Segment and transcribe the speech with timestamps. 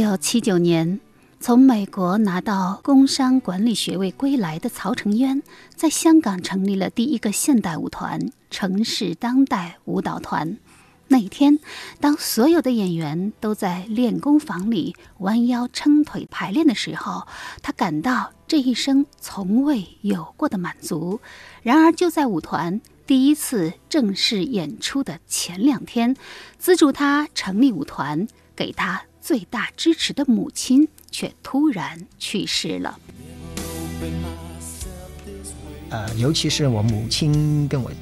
[0.00, 1.00] 九七九年，
[1.40, 5.42] 从美国拿到工商管理学位归来的曹承渊，
[5.74, 10.56] 在香港成立了第一个现代舞团——城市当代舞蹈团。
[11.08, 11.58] 那一天，
[11.98, 17.26] 当所有的演员都在练功房里弯腰撑腿排练的时候，
[17.60, 21.20] 他感到这一生从未有过的满足。
[21.64, 26.14] 然而，就在舞团第一次正式演出的前两天，
[26.56, 32.98] 资助他成立舞团、给他最大支持的母亲却突然去世了。
[35.90, 37.92] 呃，尤其是我母亲跟我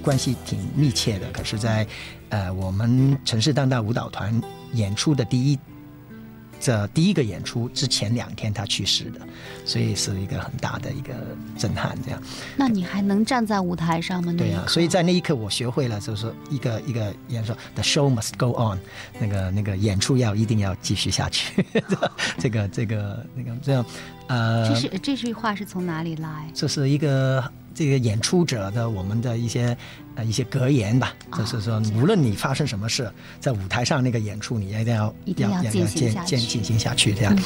[0.00, 1.84] 关系挺密切的，可是，在
[2.28, 4.40] 呃，我们城市当代舞蹈团
[4.72, 5.58] 演出的第一，
[6.60, 9.20] 这第一个演出之前两天他去世的，
[9.64, 11.14] 所以是一个很大的一个
[11.56, 11.96] 震撼。
[12.04, 12.22] 这样，
[12.56, 14.32] 那你还能站在舞台上吗？
[14.36, 18.78] 对呀，所以在那一刻我学会了，就是一个一个演说，The show must go on，
[19.20, 21.64] 那个那个演出要一定要继续下去。
[22.38, 23.84] 这个这个那个这样，
[24.26, 26.50] 呃，这是这句话是从哪里来？
[26.54, 27.42] 这是一个。
[27.78, 29.76] 这个演出者的我们的一些
[30.16, 37.36] 呃一些格言吧，就是说，无论你发生什么事，在舞台上那个演出，你一定要一定要进行下去，进行下去这样。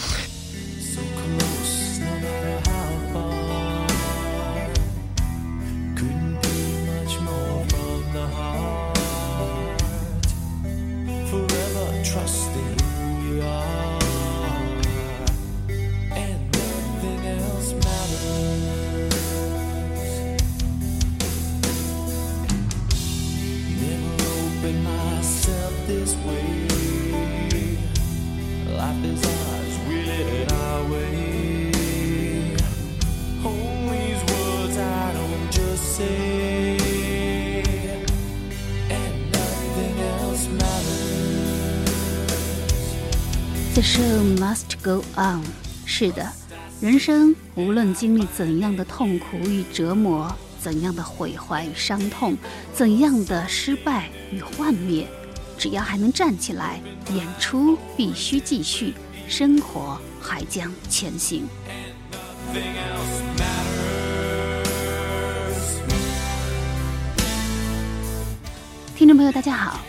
[43.74, 45.42] The show must go on。
[45.86, 46.30] 是的，
[46.80, 50.32] 人生无论经历怎样的痛苦与折磨，
[50.62, 52.36] 怎样的毁坏与伤痛，
[52.72, 55.04] 怎样的失败与幻灭，
[55.58, 56.80] 只要还能站起来，
[57.12, 58.94] 演出必须继续，
[59.26, 61.48] 生活还将前行。
[68.94, 69.80] 听众朋友，大家好。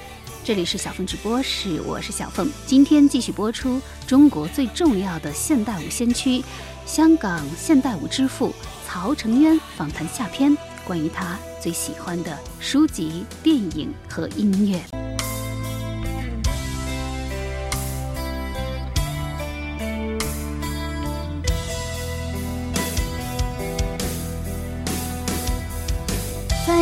[0.44, 2.52] 这里是小凤直播室，我是小凤。
[2.66, 6.44] 今天继续播出中国最重要的现代舞先驱、
[6.86, 8.54] 香港现代舞之父
[8.94, 10.56] 陶成渊访谈下篇，
[10.86, 15.03] 关于他最喜欢的书籍、电影和音乐。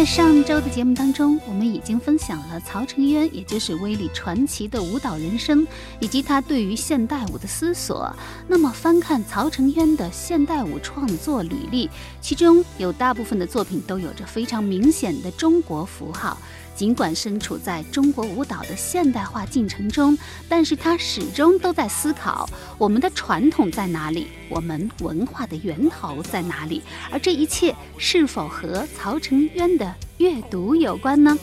[0.02, 5.68] 在上周的节目当中，我们已经分享了曹承渊，也就是威力传奇的舞蹈人生，
[6.00, 8.12] 以及他对于现代舞的思索。
[8.48, 11.88] 那么，翻看曹承渊的现代舞创作履历，
[12.20, 16.36] 其中有大部分的作品都有着非常明显的中国符号。
[16.82, 20.18] 尽管身处在中国舞蹈的现代化进程中，
[20.50, 22.50] 但是他始终都在思考
[22.80, 26.82] 我们的传统在哪里，我们文化的源头在哪里，
[27.12, 31.38] 而这一切是否和曹承渊的阅读有关呢？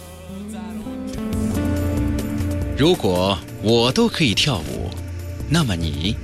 [2.77, 4.91] 如果我都可以跳舞，
[5.49, 6.17] 那么你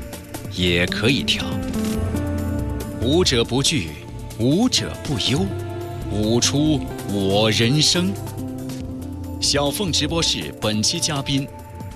[0.50, 1.46] 也可以跳。
[3.00, 3.90] 舞者不惧，
[4.40, 5.46] 舞者不忧，
[6.10, 8.12] 舞出我人生。
[9.44, 11.46] 小凤直播室本期嘉宾，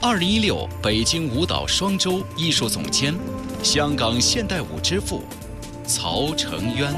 [0.02, 3.18] 二零一六北京舞蹈双周艺术总监，
[3.62, 5.22] 香港现代舞之父
[5.86, 6.94] 曹成渊。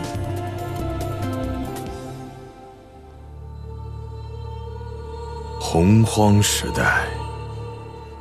[5.61, 7.07] 洪荒时代，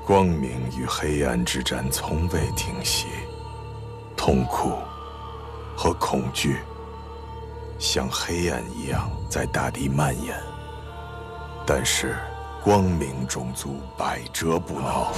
[0.06, 3.07] 光明与黑暗之战从未停息，
[4.16, 4.73] 痛苦
[5.75, 6.57] 和恐惧
[7.79, 10.37] 像黑暗一样在大地蔓延。
[11.72, 12.16] 但是，
[12.64, 15.14] 光明种族百折不挠。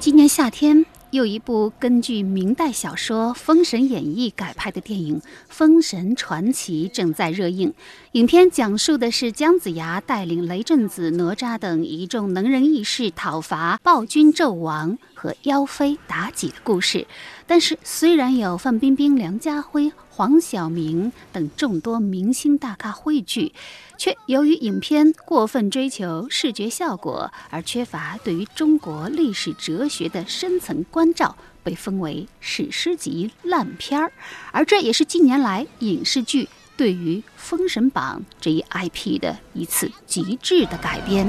[0.00, 7.72] 今年夏天，又一部根据明代小说《封神演义》改拍的电影《封神传奇》正在热映。
[8.12, 17.06] 影片讲述的是姜子牙带领雷震子、哪吒等一众能人异士讨伐暴君纣王和妖妃妲己的故事。
[17.48, 23.54] 但是，虽然有范冰冰、梁家辉、黄晓明等众多明星大咖汇聚，
[23.96, 31.34] 却由于影片过分追求视觉效果，而缺乏对于中国历史哲学的深层关照，
[31.64, 34.12] 被封为史诗级烂片儿。
[34.52, 36.46] 而这也是近年来影视剧
[36.76, 41.26] 对于《封神榜》这一 IP 的一次极致的改编。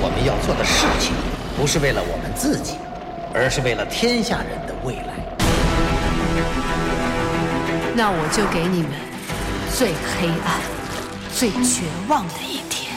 [0.00, 1.12] 我们要做的事情，
[1.54, 2.76] 不是为了我们自己，
[3.34, 5.17] 而是为了天下人的未来。
[7.98, 8.92] 那我就给你们
[9.74, 10.60] 最黑暗、
[11.34, 12.96] 最绝望的一天。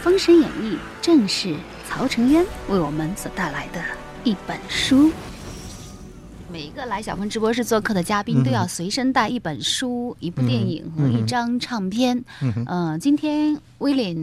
[0.02, 1.56] 《封神演义》正是
[1.88, 3.82] 曹承渊为我们所带来的
[4.24, 5.10] 一本书。
[6.52, 12.22] 每一个来小峰直播室做客的嘉宾都要随身带一本书、一部电影和一张唱片。
[12.68, 14.14] 嗯、今天威廉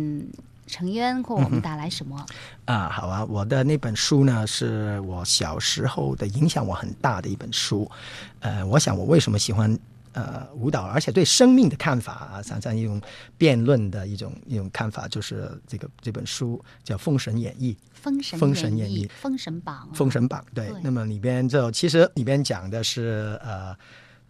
[0.68, 2.24] 成渊为我们带来什么？
[2.66, 7.90] 啊，好啊，我的那本书呢，是我小时候的影响我很大的一本书。
[8.42, 9.76] 呃，我想我为什么喜欢
[10.14, 13.02] 呃舞蹈，而且对生命的看法啊，常常一种
[13.38, 17.74] 辩论的一种一种看法，就是这个这本书叫《封神演义》。
[17.94, 19.02] 封神封神演义。
[19.02, 20.82] 义》《封神榜》《封神榜》对，对。
[20.82, 23.76] 那么里边就其实里边讲的是呃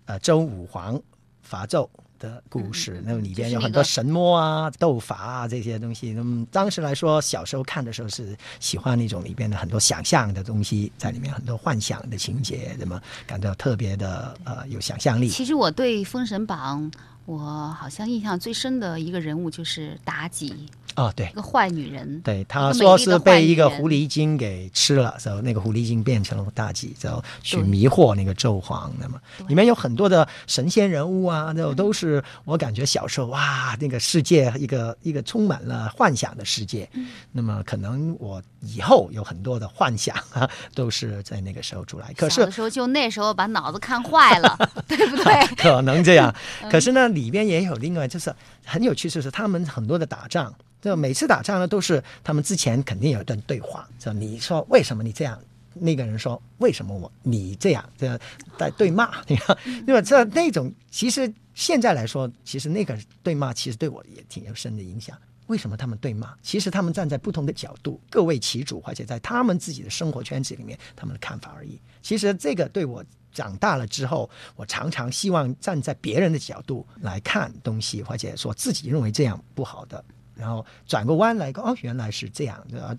[0.06, 1.00] 呃周武王
[1.44, 1.88] 伐纣
[2.20, 6.12] 的故事，那么里边有很多神魔啊、斗法啊这些东西。
[6.12, 15.30] 那么当时来说，小时候看的时候是喜欢那种里边的很多想象的东西在里面，很多幻想的情节，那么感到特别的呃有想象力。
[15.30, 16.92] 其实我对《封神榜》，
[17.26, 21.32] 我好像印象最深的一个人物就是妲己，哦，对一。
[21.34, 22.20] 个坏女人。
[22.22, 28.92] 对，一他说是被一个狐狸精给吃了，然后那个狐狸精变成了妲己，然后去迷惑那个纣皇。
[29.00, 36.90] 那么里面有很多的神仙人物啊，嗯那都是我感觉小时候哇，那个世界一个一个充满了幻想的世界。
[36.94, 42.14] 嗯那么可能我以后有很多的幻想啊，都是在那个时候出来。
[42.14, 44.58] 可是小的时候就那时候把脑子看坏了，
[44.88, 45.48] 对不对？
[45.58, 46.34] 可能这样。
[46.62, 48.34] 嗯可是呢，里边也有另外就是
[48.66, 55.40] 很有趣，就是他们很多的打仗，就每次打仗呢，都是他们之前肯定有一段对话，就你说为什么你这样？
[55.82, 58.20] 那个人说：“为什么我你这样？”这样
[58.58, 59.56] 在对骂， 你看，
[59.86, 60.02] 对吧？
[60.02, 65.16] 这那种其实现在来说，其实那个对骂其实对我也挺有深的影响。
[65.50, 66.34] 为什么他们对骂？
[66.42, 71.80] 其实他们站在不同的角度，各为其主，而且在他们自己的生活圈子里面，他们的看法而已。
[72.02, 73.04] 其实这个对我
[73.34, 80.04] 长大了之后，我常常希望站在别人的角度来看东西，或者说自己认为这样不好的，
[80.36, 82.98] 然后转个弯来，哦，原来是这样的。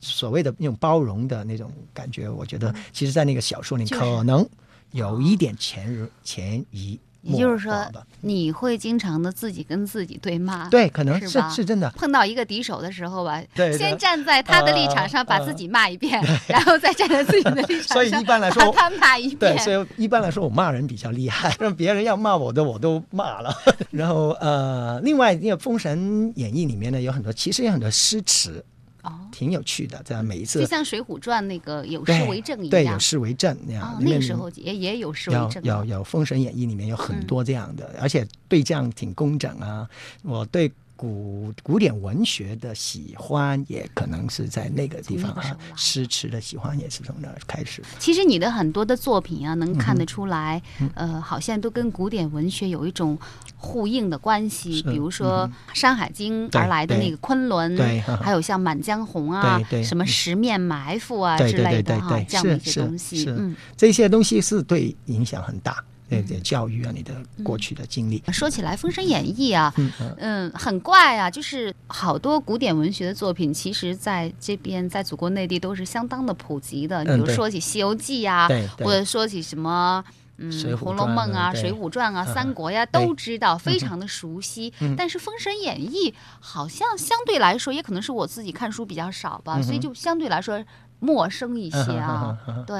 [0.00, 4.48] 所谓的那种包容的那种感觉，我觉得其实，在那个小说里可能
[4.92, 6.98] 有一点潜入潜移
[7.28, 7.86] 也就是说。，
[8.20, 11.88] 你会经常的自己跟自己对骂，对，可能是是是真的。
[11.90, 13.40] 碰到一个敌手的时候吧，
[13.76, 19.54] 先站在他的立场上呃把自己骂一遍，然后再站在自己的立场上，所以一般来说把他骂一遍。
[19.54, 23.54] 对，所以一般来说，我骂人比较厉害，让别人要骂我的我都骂了。
[23.92, 28.64] 然后呃，另外因为《封神演义》里面呢，有很多其实有很多诗词，
[29.02, 30.02] 哦，挺有趣的。
[30.04, 32.98] 这样每一次就像《水浒传》那个有对诗为证一样对，样有。
[32.98, 33.94] 诗为证那样。
[33.94, 35.68] 哦，那个时候也也有诗为证的。
[35.68, 39.88] 有有《封神演义》里面有很嗯多这样的，而且对仗挺工整啊。
[40.22, 47.80] 我对古古典文学的喜欢，也可能是在那个地方啊诗词的喜欢也是从那儿开始。
[48.00, 50.60] 其实你的很多的作品啊，能看嗯得出来，
[50.96, 53.16] 呃，好像都跟古典文学有一种
[53.56, 54.82] 呼应的关系。
[54.82, 55.48] 比如说
[55.78, 57.78] 《山海经》而来的那个昆仑，
[58.20, 63.24] 还有像《满江红》啊对，对什么《十面埋伏》啊之类的哈这样的一些东西。
[63.28, 68.22] 嗯，这些东西是对影响很大，那点教育啊，你的过去的经历。
[68.32, 69.72] 说起来，《封神演义》啊，
[70.16, 77.04] 嗯很怪啊，就是好多古典文学的作品，其实在这边在祖国内地都是相当的普及的。
[77.04, 78.48] 比如说起《西游记》呀，
[78.78, 80.04] 或者说起什么。
[80.40, 84.72] 嗯，红楼梦》啊，《水浒传》啊，嗯《三国》呀，都知道，非常的熟悉。
[84.78, 84.94] 嗯。
[84.96, 90.64] 但是《封神演义》好像相对来说，也可能是我自己看书比较少吧，所以就相对来说
[91.00, 92.36] 陌生一些啊。
[92.66, 92.76] 对，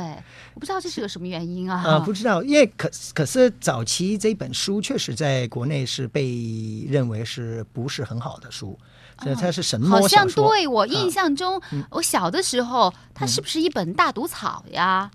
[0.55, 1.83] 我不知道这是个什么原因啊。
[1.83, 8.79] 啊，不知道，因为可可是早期这本书确实在国内是被认为是不是很好的书，
[9.23, 10.27] 所以它是神好像。
[10.29, 11.61] 对我啊印象中，
[11.91, 15.11] 我小的时候，它是不是一本大毒草呀？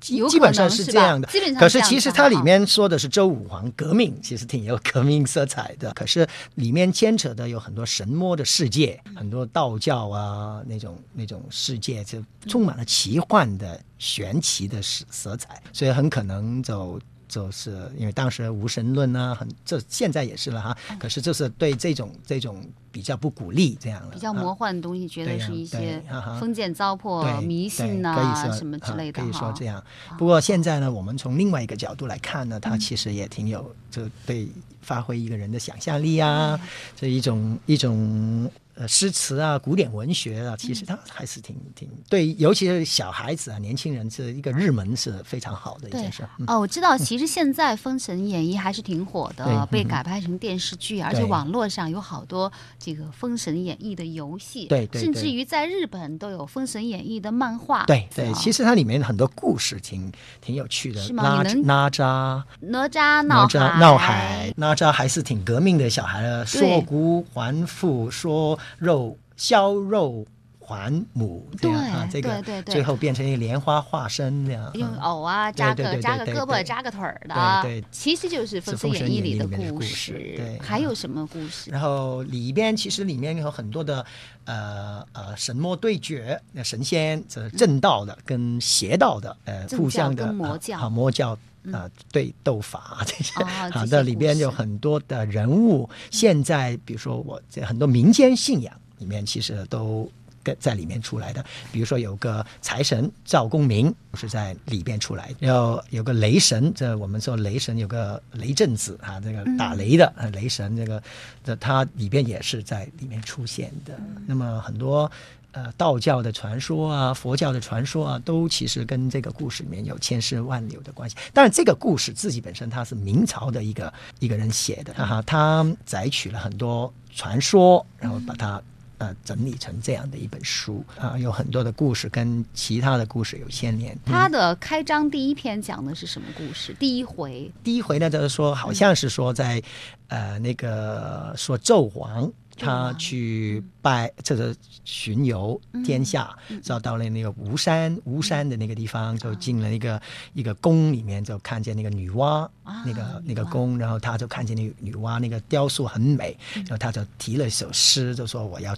[0.00, 5.92] 基本上是这样的，基本上可是其实它里面说的是周武王革命，其实挺有革命色彩的。
[5.92, 17.00] 可是里面牵扯的有很多神魔的世界，很多道教啊那种那种世界，就充满了奇幻的玄奇的色色彩，所以很可能就。
[17.32, 20.76] 就是因为当时无神论啊，很这现在也是了哈。
[21.00, 26.04] 可是就是对这种这种比较不鼓励这样了，比较魔幻的东西，觉得是一些
[26.38, 29.82] 封建糟粕、对迷信呐什么之啊类的可以说这样。
[30.18, 34.46] 不过现在呢，我们从另外一个角度来看呢，它其实也挺有，就对
[34.82, 36.60] 发挥一个人的想象力啊，
[36.94, 38.50] 这一种一种。
[38.82, 46.26] 呃诗词啊、古典文学啊，其实它还是挺挺对，尤其是小孩子啊、年轻人，是一个入门是非常好的一件事。
[46.38, 57.84] 嗯哦，我知道，其实现在《封神演义》还是挺火的，嗯被改拍成电视剧，而且网络上有好多这个《封神演义》的游戏，对对对甚至于在日本都有《封神演义》的漫画。
[57.84, 61.00] 对对，其实实它里面很多故事挺挺有趣的。
[61.00, 70.26] 是吗哪哪吒、哪吒哪闹海吒闹海，哪吒还是挺革命的小孩了，对说骨还父，说肉削肉
[70.58, 74.70] 还母，这样啊，这个对对对最后变成一个莲花化身这样。
[74.74, 80.12] 用嗯藕啊扎对对对个扎个对对胳膊扎个腿儿的，对对其实就是《封神演义》里的故事事。
[80.36, 81.70] 对还有什么故事？
[81.70, 84.06] 然后里边其实里面有很多的
[84.44, 91.36] 呃呃神魔对决，那神仙这正道的跟邪道的呃正互相的魔教魔教。
[91.70, 93.32] 啊，对斗法这些，
[93.70, 95.88] 好的里边有很多的人物。
[96.10, 100.10] 现在比如说我这很多民间信仰里面，其实都
[100.42, 101.44] 跟在里面出来的。
[101.70, 111.00] 比如说有个财神赵公明是在里边出来的，然后有个雷神，这我们说雷神有个雷震子啊，这个打雷的、呃雷神，这个
[111.44, 113.96] 这他里边也是在里面出现的。
[114.26, 115.10] 那么很多。
[115.52, 121.14] 呃，道教的传说啊，佛教的传说啊，都其实跟这个故事里面有千丝万缕的关系。
[121.32, 128.62] 但是，这个故事自己本身它是明朝的一个一个人写的，哈哈，他摘取了很多传说，然后把它
[128.96, 133.94] 呃整理成这样的一本书啊，有很多的故事跟其他的故事有牵连。
[134.06, 136.74] 它的开章第一篇讲的是什么故事？
[136.78, 139.62] 第一回第一回呢，就是说，好像是说在，
[140.08, 142.32] 呃，那个说纣王
[142.62, 144.54] 他去拜，这个
[144.84, 150.00] 巡游天下，找到了那个吴山，吴山的那个地方，就进了一个
[150.32, 152.48] 一个宫里面，就看见那个女娲，
[152.86, 158.74] 那个那个宫，然后他就看见那个女娲那个雕塑很美，然后他就提了一首诗，就说我要。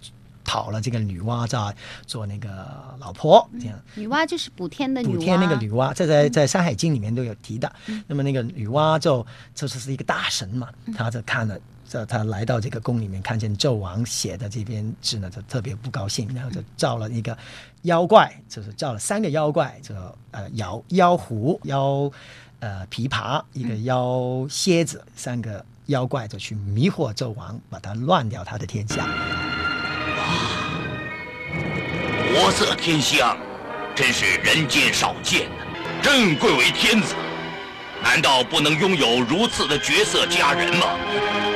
[0.47, 1.75] 讨了这个女娲做
[2.07, 3.81] 做那个老婆，这样。
[3.95, 7.73] 女娲就是补天的女娲，补天那个女娲，这在在《山海经》里面都有提的。
[8.07, 11.59] 那么那个女娲就这就是一个大神嘛，她就看了。
[12.03, 17.37] 他来到这个宫里面，看见纣王写的这篇字呢，就特别不高兴，然后就造了一个
[17.83, 22.11] 妖怪，就是造了三个妖怪，这个呃妖妖狐、妖
[22.61, 29.07] 呃琵琶，一个妖蝎子，三个妖怪就去迷惑纣王，把他乱掉他的天下。
[32.33, 33.37] 国色天香，
[33.95, 35.65] 真是人间少见的。
[36.03, 37.15] 朕贵为天子，
[38.03, 41.54] 难道不能拥有如此的绝色佳人吗？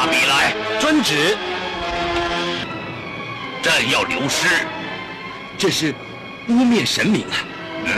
[0.00, 1.36] 拿笔来，遵旨。
[3.60, 4.46] 朕要留诗。
[5.58, 5.94] 这是
[6.48, 7.36] 污蔑神明啊！
[7.84, 7.92] 嗯，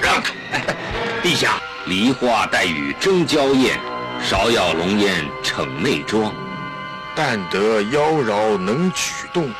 [0.00, 0.32] 让开。
[1.22, 3.78] 陛下，梨花带雨争娇艳，
[4.26, 6.32] 芍药龙烟逞内装。
[7.14, 9.52] 但得妖娆能曲动，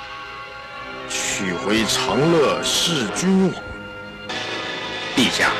[1.06, 3.62] 取回长乐是君王。
[5.14, 5.50] 陛下，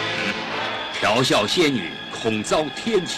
[0.98, 3.16] 调笑仙女恐遭天谴。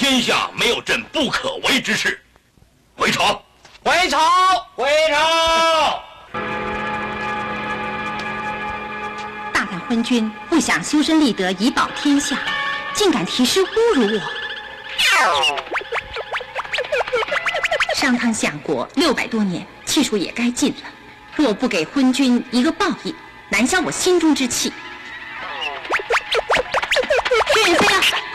[0.00, 2.18] 哼，天下没有朕不可为之事。
[2.96, 3.42] 回朝，
[3.84, 4.18] 回朝，
[4.74, 6.02] 回朝。
[9.52, 12.38] 大胆昏君，不想修身立德以保天下，
[12.94, 14.22] 竟敢提诗侮辱我！
[17.94, 20.82] 商汤相国六百多年，气数也该尽了。
[21.36, 23.14] 若不给昏君一个报应，
[23.50, 24.72] 难消我心中之气。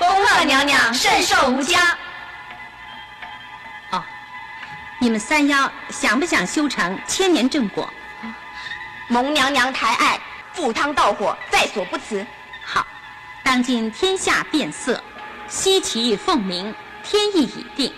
[0.08, 1.82] 恭贺娘娘圣寿无疆。
[3.90, 4.04] 哦，
[5.00, 7.92] 你们三妖想不想修成千年正果？
[9.08, 10.20] 蒙娘娘抬爱，
[10.54, 12.26] 赴汤蹈火，在所不辞。
[12.64, 12.86] 好，
[13.44, 15.04] 当今天下变色，
[15.48, 17.92] 西岐凤鸣，天意已定。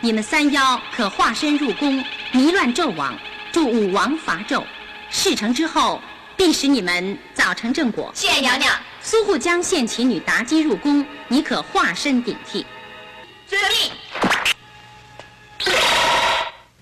[0.00, 3.16] 你们三妖可化身入宫，迷乱纣王，
[3.52, 4.64] 助武王伐纣。
[5.10, 6.00] 事成之后，
[6.36, 8.10] 必使你们早成正果。
[8.14, 8.74] 谢娘娘。
[9.02, 12.64] 苏护江献其女妲己入宫，你可化身顶替。
[13.46, 13.90] 遵命。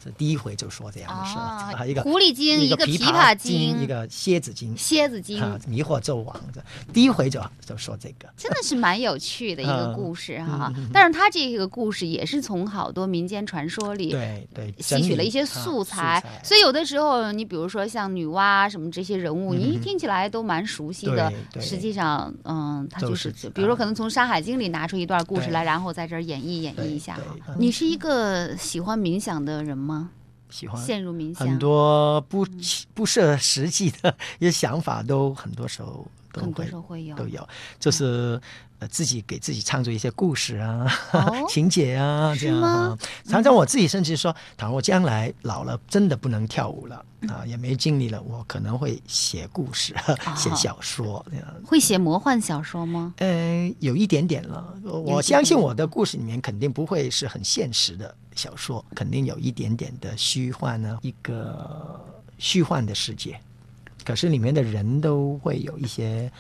[0.02, 6.40] 这第一回就说这样的事，啊一个狐狸精，一个琵琵琶精，一个蝎子精，蝎子精啊，迷惑纣王。
[6.54, 10.73] 这第一回就就说这个，真的是蛮有趣的一个故事哈。
[10.76, 21.33] 嗯但是他这个故事也是从好多民间传说里对对吸取了一些素材，所以有的时候你比如说像女娲什么这些人物，你一听起来都蛮熟悉的。
[21.61, 27.54] 实际上，嗯，他就是比如说可能从《山海经》里拿出一段故事来，然后在这儿演绎演绎一下哈。
[27.59, 29.89] 你是一个喜欢冥想的人吗？
[30.50, 30.82] 喜欢。
[30.85, 32.47] 陷入冥想，很多不
[32.94, 38.40] 不设实际的一些想法，都很多时候都很多会时候会有都有，就是
[38.78, 42.99] 呃自己给自己创作一些故事啊、哦 情节啊这样是吗啊。
[43.28, 49.94] 常常我自己甚至说，倘若将来老了真的不能跳舞了啊，也没精力了，我可能会写故事、
[50.37, 51.46] 写小说这样。
[51.64, 53.14] 会写魔幻小说吗？
[53.18, 54.75] 呃，有一点点了。
[54.84, 62.00] 我相信我的故事里面肯定不会是很现实的小说，肯定有一点点的虚幻呢，一个
[62.38, 63.38] 虚幻的世界。
[64.04, 66.30] 可是里面的人都会有一些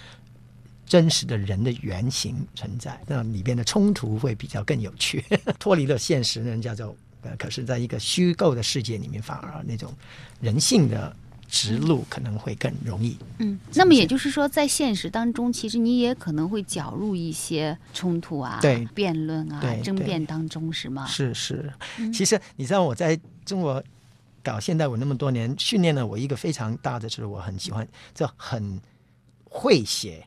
[0.86, 5.24] 真实的人的原型存在，那里边的冲突会比较更有趣，
[5.58, 9.92] 脱离了现实，人叫做呃，可是在一个虚构的世界里面，反而那种
[10.40, 11.14] 人性的
[11.48, 13.16] 直路可能会更容易。
[13.38, 21.06] 嗯，那么也就是说，在现实当中，其实你也可能会搅入一些冲突啊、对辩论啊、争辩当中，是吗？
[21.06, 23.82] 是是，嗯其实你知道我在中国
[24.42, 28.80] 搞现代舞那么多年，训练了我一个非常大的，就是我很喜欢，这很
[29.44, 30.26] 会写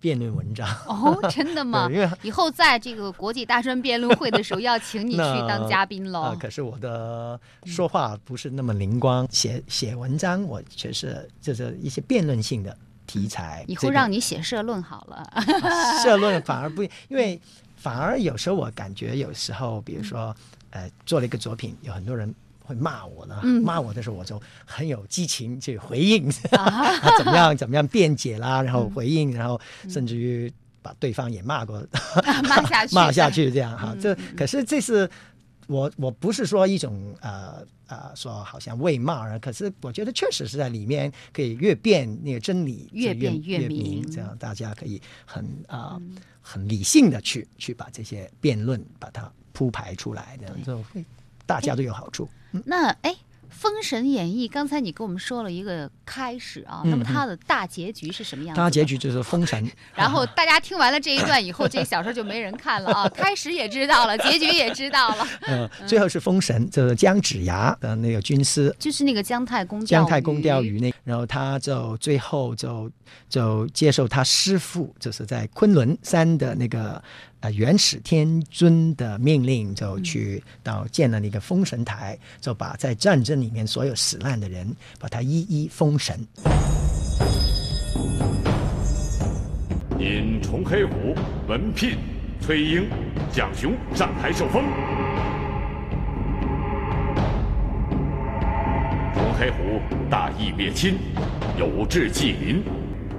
[0.00, 0.68] 辩论文章。
[0.86, 2.10] 哦， 真的吗对因为？
[2.22, 5.18] 以后在这个国际大专辩论会的时候，要请你去
[5.48, 6.20] 当嘉宾喽。
[6.20, 13.64] 啊可是我的说话不是那么灵光，写写文章我却是就是一些辩论性的题材。
[13.66, 15.26] 以后让你写社论好了。
[16.02, 17.40] 社论反而不，因为
[17.76, 20.36] 反而有时候我感觉有时候，比如说
[20.68, 22.34] 呃做了一个作品，有很多人。
[22.66, 23.62] 会骂我呢，嗯。
[23.62, 26.28] 骂我的时候我就很有激情去回应，
[26.58, 30.52] 啊、怎么样怎么样辩解啦，然后回应，然后甚至于
[30.82, 31.86] 把对方也骂过，
[32.48, 33.92] 骂下去，骂下去这样哈。
[33.94, 35.08] 嗯这可是这是
[35.66, 45.98] 我我不是说一种呃呃说好像为骂人，可是我觉得确实是在里面可以越辩那个真理越就辩越越明这样大家可以很啊、
[46.42, 50.62] 很理性的去去把这些辩论把它铺排出来，这样。
[50.62, 51.02] 就会
[51.46, 52.28] 大家都有好处。
[52.66, 53.10] 那哎，
[53.50, 58.64] 《封神演义》刚才你跟我们说了一个开始啊，嗯那么它的大结局是什么样子的？
[58.64, 63.08] 大结局就是封神，然后大家听完了这一段以后，这个小说就没人看了啊。
[63.14, 65.26] 开始也知道了，结局也知道了。
[65.48, 72.90] 嗯，最后是封神，就是姜子牙的那个军师，就是那个姜太公姜太公钓鱼那，然后他就最后就
[73.28, 77.02] 就接受他师傅，就是在昆仑山的那个
[77.44, 86.18] 呃元始天尊的命令，就去到建了那个封神台，就把在战争里面所有死难的人，把他一一封神。
[89.98, 91.14] 引崇黑虎、
[91.46, 91.98] 文聘、
[92.40, 92.88] 崔英、
[93.30, 94.64] 蒋雄上台受封。
[99.12, 100.94] 崇黑虎大义灭亲，
[101.58, 102.62] 有志济民；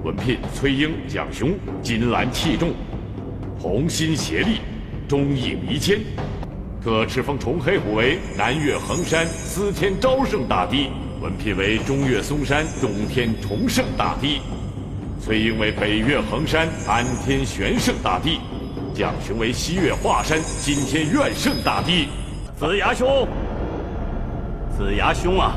[0.02, 2.74] 文聘、崔英、蒋雄金兰器重，
[3.60, 4.60] 同心协力，
[5.08, 6.00] 忠义弥坚。
[6.82, 10.88] 特敕封崇黑虎为南岳衡山司天昭圣大帝，
[11.20, 14.40] 文聘为中岳嵩山中天崇圣大帝。
[15.20, 18.38] 崔英为北岳衡山安天玄圣大帝，
[18.94, 22.08] 蒋雄为西岳华山金天院圣大帝。
[22.56, 23.26] 子牙兄，
[24.76, 25.56] 子牙兄啊，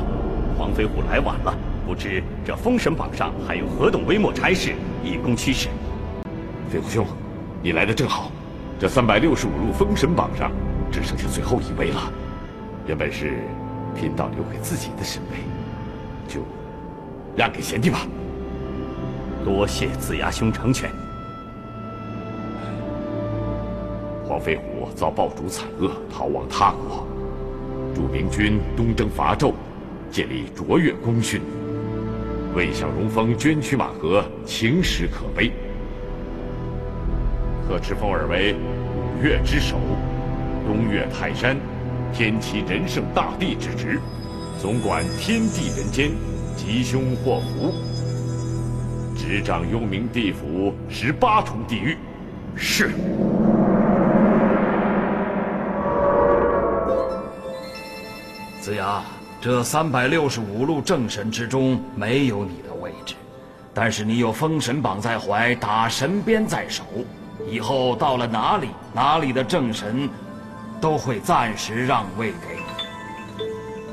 [0.58, 5.68] 黄飞虎来晚了，不知这封神榜上还有何等微末差事，以供驱使。
[6.68, 7.06] 飞虎兄，
[7.62, 8.32] 你来的正好，
[8.78, 10.50] 这三百六十五路封神榜上
[10.90, 12.10] 只剩下最后一位了，
[12.86, 13.40] 原本是
[13.94, 15.36] 贫道留给自己的神位，
[16.26, 16.40] 就
[17.36, 18.06] 让给贤弟吧。
[19.44, 20.90] 多谢子牙兄成全。
[24.24, 27.06] 黄飞虎遭暴主惨恶，逃亡他国，
[27.94, 29.52] 驻明军东征伐纣，
[30.10, 31.42] 建立卓越功勋，
[32.54, 35.52] 为小荣封捐躯马革，情史可悲。
[37.70, 39.76] 特敕封尔为五岳之首，
[40.66, 41.56] 东岳泰山，
[42.12, 44.00] 天齐仁圣大帝之职，
[44.60, 46.10] 总管天地人间，
[46.56, 47.72] 吉凶祸福。
[49.16, 51.96] 执掌幽冥地府十八重地狱。
[52.56, 52.90] 是。
[58.60, 59.00] 子牙，
[59.40, 63.14] 这三百六十五路正神之中没有你的位置，
[63.72, 66.82] 但是你有封神榜在怀，打神鞭在手，
[67.48, 70.08] 以后到了哪里，哪里的正神
[70.80, 73.44] 都会暂时让位给你。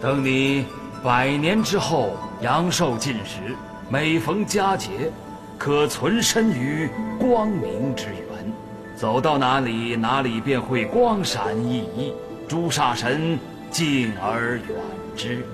[0.01, 0.65] 等你
[1.03, 3.55] 百年之后阳寿尽时，
[3.89, 5.11] 每逢佳节，
[5.57, 8.53] 可存身于光明之源，
[8.95, 12.13] 走到哪里，哪里便会光闪熠熠，
[12.47, 13.39] 诸煞神
[13.71, 14.75] 敬而远
[15.15, 15.45] 之。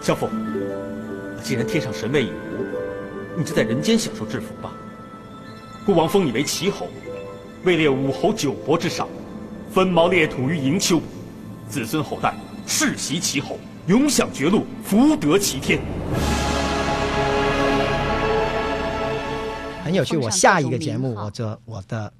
[0.00, 0.28] 萧父，
[1.42, 4.70] 既然天上神位已无，你就在人间享受制服吧。
[5.88, 6.86] 孤王封你为齐侯，
[7.64, 9.08] 位列武侯九伯之上，
[9.72, 11.00] 分茅列土于营丘，
[11.66, 12.34] 子孙后代
[12.66, 15.80] 世袭齐侯，永享绝路，福德齐天。
[19.82, 20.18] 很有趣。
[20.18, 22.12] 我下一个节目，我这我的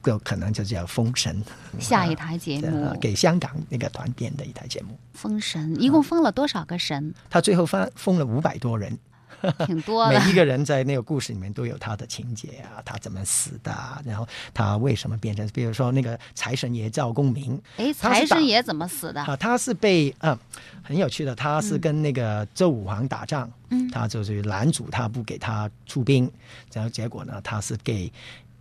[0.00, 1.44] 就可能就叫《封神》，
[1.84, 4.96] 下一台节目 呃给香港那个团编的一台节目。
[5.12, 7.12] 封神，一共封了多少个神？
[7.28, 8.96] 他最后封封了五百多人，
[9.66, 10.18] 挺多的。
[10.18, 19.20] 每一个人在那个故事里面都有他的情节啊，他怎么死的啊，然后他为什么变成，比如说那个财神爷赵公明，哎，财神爷怎么死的？
[19.22, 20.38] 啊，他是被嗯
[20.82, 26.30] 很有趣的，他是跟那个周武王打仗，嗯他就是拦阻他不给他出兵，
[26.72, 28.12] 然后结果呢，他是给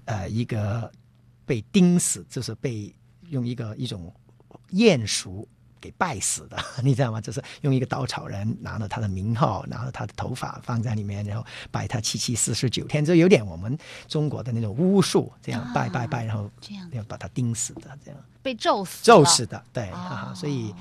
[0.05, 0.91] 呃一个
[1.45, 2.93] 被钉死，就是被
[3.29, 4.13] 用一个一种
[4.71, 5.47] 鼹鼠。
[5.87, 7.21] 给拜死的， 你知道吗？
[7.21, 16.89] 就是用一个稻草人拿了他的名号，拿了他的头发放在里面，然后拜他七七四十九天，就有点我们中国的那种巫术，这样拜拜拜，然后这样。
[16.91, 18.19] 要把他钉死的，这样。
[18.41, 19.91] 被咒死，咒死的，对，
[20.33, 20.73] 所以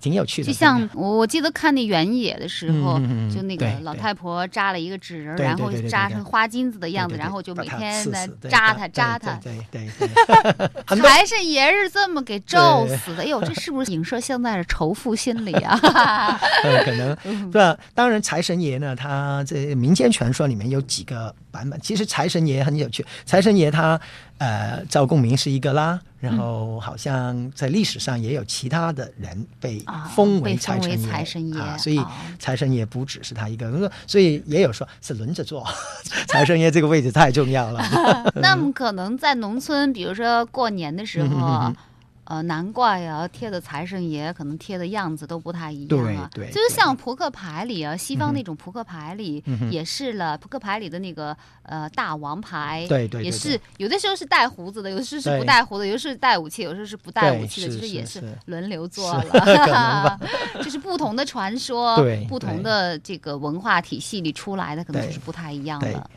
[0.00, 0.46] 挺有趣的。
[0.46, 9.32] 就像我我记得看那原野的时候，嗯嗯嗯就那个老太婆扎了一个纸人然后扎成花金子的样子，然后就每天的刺死对扎对对它扎它。
[9.42, 15.78] 对对对财神 爷是这么给咒死的，哎呦，这是不是影射现在的仇富心理啊？
[16.64, 17.76] 呃，可能 嗯对吧？
[17.94, 21.80] 当然，财神爷呢，他这民间传说里面有几个版本。
[21.80, 23.98] 其实财神爷很有趣，财神爷他
[24.38, 29.82] 呃，赵公明是一个啦，然后好像在历史上也有其他的人被
[30.14, 32.06] 封为财神爷，财神爷啊，所以哦。
[32.38, 35.66] 财神爷不只是他一个，所以也有说是轮着做，
[36.28, 37.82] 财神爷这个位置太重要了。
[38.36, 41.72] 那么可能在农村，比如说过年的时候
[42.26, 46.28] 呃，难怪啊，贴的财神爷可能贴的样子都不太一样啊。
[46.32, 60.18] 对对就是像扑克牌里啊，西方那种扑克牌里也是了，扑克牌里的那个呃大王牌，对对对也是有的时候是带胡子的，有的时候是不带胡子，有的时候是带武器，有的时候是不带武器的，是其实也是轮流做了，
[60.62, 66.10] 就是不同的传说，对不同的这个文化体系里出来的，可能就是不太一样对了。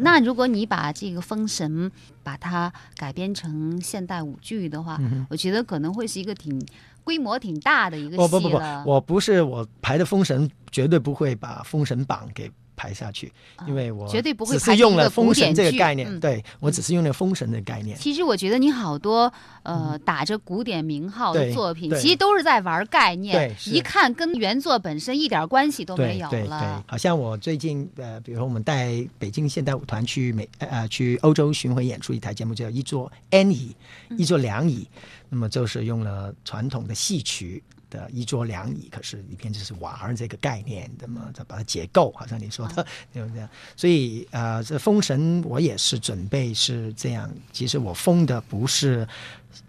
[0.00, 1.90] 那如果你把这个《封神》
[2.22, 6.60] 把它改编成现代舞剧的话，嗯我觉得可能会是一个挺
[7.04, 12.50] 规模挺大的一个不不不不戏了。，我不是我排的《封神》，绝对不会把《封神榜》给
[12.82, 13.32] 排下去，
[13.68, 17.96] 因为我啊绝对不会只是用了“排成一个古封神”这个概念，嗯对我只是用了“封神”的概念。
[17.96, 33.76] 其实我觉得你好多呃打着古典名号的作品，对其实都是在玩概念对，一看跟原作本身一点关系都没有对对对了。，好像我最近呃，比如说我们带北京现代舞团去美呃去欧洲巡回演出一台节目叫《一座 N 椅》，
[34.18, 34.88] 一座两椅，
[35.28, 37.62] 那么就是用了传统的戏曲。
[37.92, 42.82] 的一桌两椅，可是里边就是玩儿这个概念的嘛，再把它解构，好像你说的，
[43.14, 43.46] 就这样。
[43.76, 47.30] 所以呃，这封神我也是准备是这样。
[47.52, 49.06] 其实我封的不是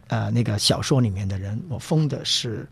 [0.07, 2.65] 呃那个小说里面的人，我封的是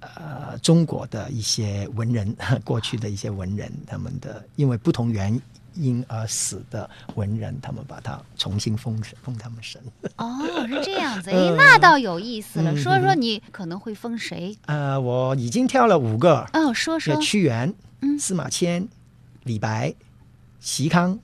[0.00, 5.40] 呃中国的一些文人， 过去的一些文人，他们的因为不同原
[5.76, 9.80] 因而死的文人，他们把它重新封神，封他们神。
[10.16, 12.72] 哦，是这样子， 哎，嗯那倒有意思了。
[12.72, 14.56] 嗯说说嗯你可能会封谁？
[14.66, 17.14] 呃，我已经挑了五个，哦，说说。
[17.20, 17.72] 屈原、
[18.18, 18.86] 司马迁、
[19.44, 19.94] 李白、
[20.62, 21.18] 嵇康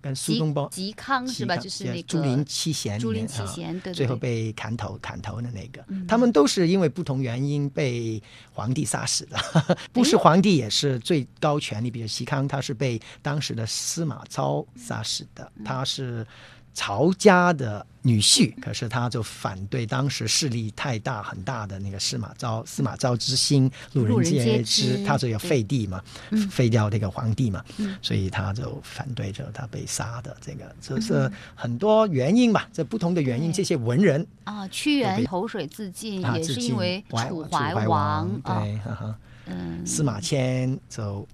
[0.00, 0.68] 跟苏东坡。
[0.70, 1.56] 嵇康是吧？
[1.56, 9.36] 就是那个竹林七贤竹林七啊贤，对对最后被砍头砍头的那个，嗯他们都是因为不同原因被皇帝杀死的，
[9.92, 16.26] 不哎是皇帝也是最高权力，比如嵇康，他是被当时的司马昭杀死的，嗯他是。
[16.74, 26.48] 曹家的女婿，可是他就反对当时势力太大很大的那个司马昭，司马昭之心，路人皆皆知知，他就要废帝嘛，嗯。
[26.48, 27.96] 废掉这个皇帝嘛，嗯。
[28.00, 31.02] 所以他就反对着他被杀的这个，这嗯。
[31.02, 41.26] 是很多原因吧，这不同的原因，这些文人啊，屈原投水自尽也是因为怀楚怀怀王啊，对，哈哈，嗯，司马迁就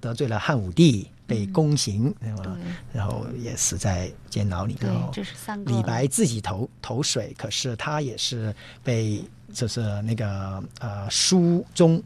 [0.00, 2.56] 得罪了汉武帝，被宫刑，对吧？
[2.92, 5.10] 然后也死在监牢里对头。
[5.12, 12.02] 这是三个李白自己投投水，可是他也是被就是那个呃书中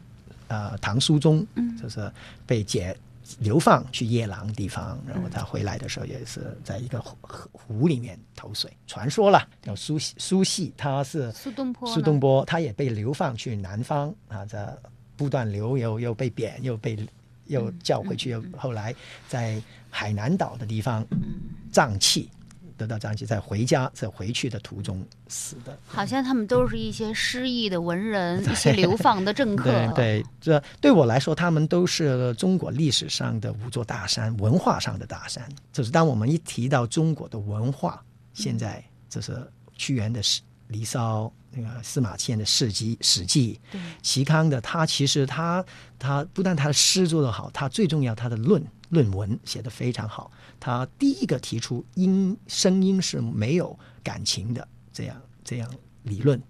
[0.47, 2.11] 呃唐书中，嗯就是
[2.45, 2.95] 被解
[3.39, 7.17] 流放去夜郎地方，然后他回来的时候也是在一个湖
[7.51, 8.71] 湖里面投水。
[8.87, 14.81] 传说了，叫苏轼苏轼，他是苏东坡苏东坡他也被流放去南方啊，这
[15.15, 16.97] 不断流又又被贬，又被
[17.49, 18.95] 又叫回去，又后来
[19.27, 21.05] 在海南岛的地方
[21.71, 22.29] 胀气，
[22.77, 25.77] 得到胀气，在回家在回去的途中死的。
[25.85, 29.69] 好像他们都是一些失意的文人，一些流放的政客。
[29.69, 35.43] 对对，这对我来说，他们都是中国历史上的五座大山，文化上的大山。
[35.73, 38.01] 就是当我们一提到中国的文化，
[38.33, 39.35] 现在就是
[39.75, 45.63] 屈原的诗《离骚》，那个司马迁的《史记》《史记》，对嵇康的他其实他
[45.99, 50.31] 他不但他的诗做得好，他最重要他的论论文写得非常好。
[50.59, 55.69] 他第一个提出音声音是没有感情的这样这样
[56.03, 56.41] 理论。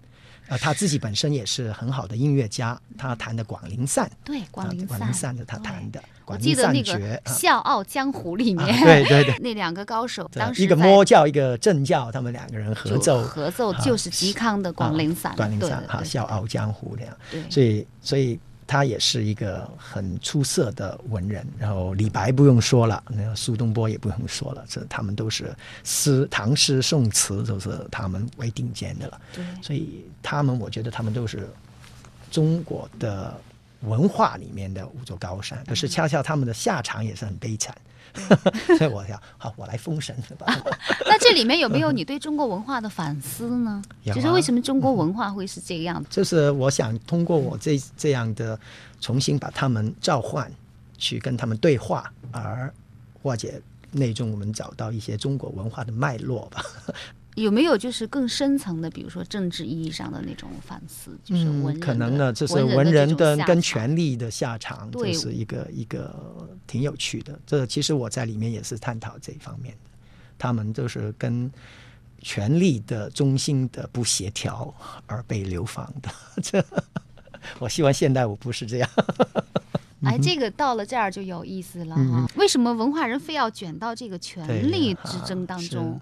[0.50, 6.02] 啊，他自己本身也是很好的音乐家，他弹的广陵散， 对广陵广陵散是他弹的。
[6.26, 6.92] 我记得那个
[7.32, 17.16] 《笑傲江湖》里面，对对对， 那两个高手当时一个魔教，一个正教，他们两个人合奏合奏就是嵇康的广陵散，广陵散哈，《笑傲江湖》这样。
[17.30, 18.38] 对，所以所以。
[18.70, 25.52] 他也是一个很出色的文人，然后李白不用说了，那个苏东坡也不用说了，这他们都是
[25.82, 29.20] 诗、唐诗、宋词，都是他们为顶尖的了。
[29.34, 31.48] 对，所以他们，我觉得他们都是
[32.30, 33.36] 中国的
[33.80, 35.64] 文化里面的五座高山。
[35.66, 37.76] 可是恰恰他们的下场也是很悲惨。
[38.78, 40.46] 所以我想，好，我来封神吧。
[41.06, 43.82] 那这里面有没有你对中国文化的反思呢？
[44.04, 46.08] 就是为什么中国文化会是这个样子？
[46.14, 48.58] 就是我想通过我这这样的
[49.00, 50.50] 重新把他们召唤，
[50.98, 52.72] 去跟他们对话，而
[53.22, 53.60] 化解
[53.92, 56.64] 内中，我们找到一些中国文化的脉络吧。
[57.36, 61.16] 有没有就是更深层的，比如说政治意义上的那种反思？
[61.24, 66.14] 就是文可能呢，这是文人的跟权力的下场，这是一个一个
[66.66, 67.38] 挺有趣的。
[67.46, 69.90] 这其实我在里面也是探讨这一方面的。
[70.36, 71.50] 他们就是跟
[72.20, 74.74] 权力的中心的不协调
[75.06, 76.10] 而被流放的。
[76.42, 76.64] 这
[77.58, 78.90] 我希望现代我不是这样。
[80.02, 82.26] 哎，这个到了这儿就有意思了哈。
[82.36, 86.00] 为什么文化人非要卷到这个权力之争当中？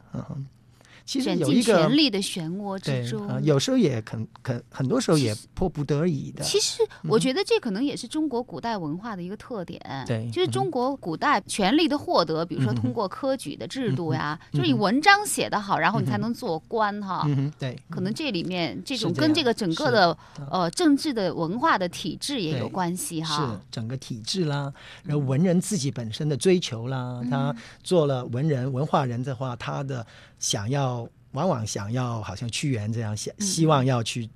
[1.08, 6.44] 其实有一个权力的漩涡之中，有时候也肯肯很多时候也迫不得已的。
[6.44, 9.80] 其实我觉得这可能也是中国古代文化的一个特点。
[10.06, 17.24] 对，就是中国古代权力的获得，比如说通过科举的制度呀，就是你文章写得好，然后你才能做官哈。
[17.26, 17.74] 嗯，对。
[17.88, 20.18] 可能这里面这种跟这个整个的
[20.50, 23.34] 呃政治的文化的体制也有关系哈。
[23.34, 24.70] 是整个体制啦，
[25.04, 30.06] 然后文人自己本身的追求啦，他做了文人文化人的话，他的
[30.38, 31.08] 想要。
[31.32, 34.28] 往往想要好像屈原这样想，希望要去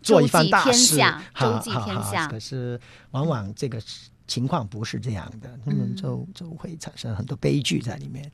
[0.00, 0.96] 做一番大事，
[1.34, 2.28] 周济天下。
[2.28, 3.82] 可是往往这个
[4.28, 8.30] 情况不是这样的，那么就就会产生很多悲剧在里面。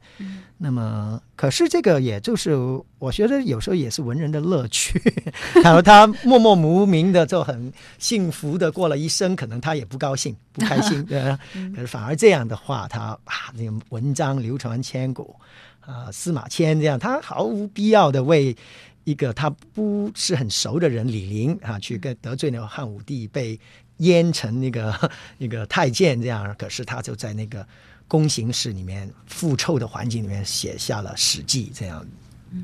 [0.59, 2.55] 那么，可是这个也就是
[2.99, 5.01] 我觉得有时候也是文人的乐趣。
[5.65, 11.03] 然后他默默无名的就很幸福的过了一生，可能他也不高兴、不开心。
[11.75, 15.35] 可是反而这样的话，他啊，那个文章流传千古。
[15.87, 18.55] 啊，司马迁这样，他毫无必要的为
[19.05, 23.59] 一个他不是很熟的人李陵啊，去跟得罪那个汉武帝，被
[24.01, 26.55] 阉成那个 那个太监这样。
[26.59, 27.65] 可是他就在那个
[28.09, 32.05] 宫刑室里面腐臭的环境里面写下了《史记》这样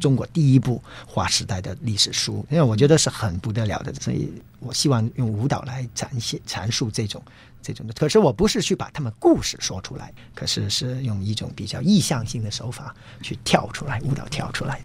[0.01, 3.95] 中国第一部划时代的历史书，因为我觉得是很不得了的。
[3.95, 7.23] 所以我希望用舞蹈来展现阐述这种。
[7.63, 14.83] 这种的，可是我不是去把他们故事说出来，可是是用一种比较意向性的手法去跳出来，舞蹈跳出来。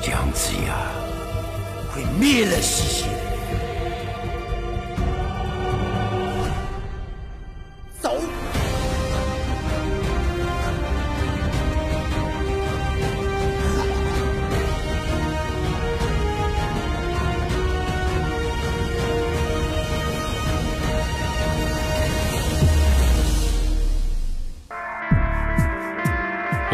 [0.00, 0.92] 姜子牙
[1.90, 3.17] 会灭了西岐。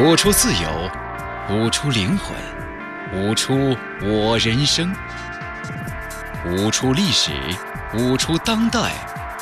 [0.05, 0.91] 舞出自由，
[1.49, 2.37] 舞出灵魂，
[3.15, 4.95] 舞出我人生，
[6.45, 7.33] 舞出历史，
[7.95, 8.93] 舞出当代，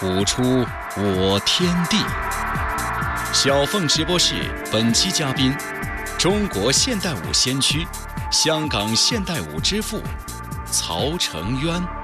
[0.02, 0.64] 舞出
[0.96, 1.96] 我天地。
[3.32, 4.36] 小凤直播室
[4.70, 5.52] 本期嘉宾：
[6.16, 7.84] 中国现代舞先驱、
[8.30, 10.00] 香港现代舞之父
[10.64, 12.01] 曹成渊。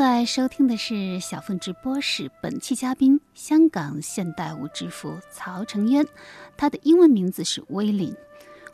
[0.00, 6.06] 在收听的是小凤直播室，本期嘉宾香港现代舞之父曹承渊，
[6.56, 8.16] 他的英文名字是威廉。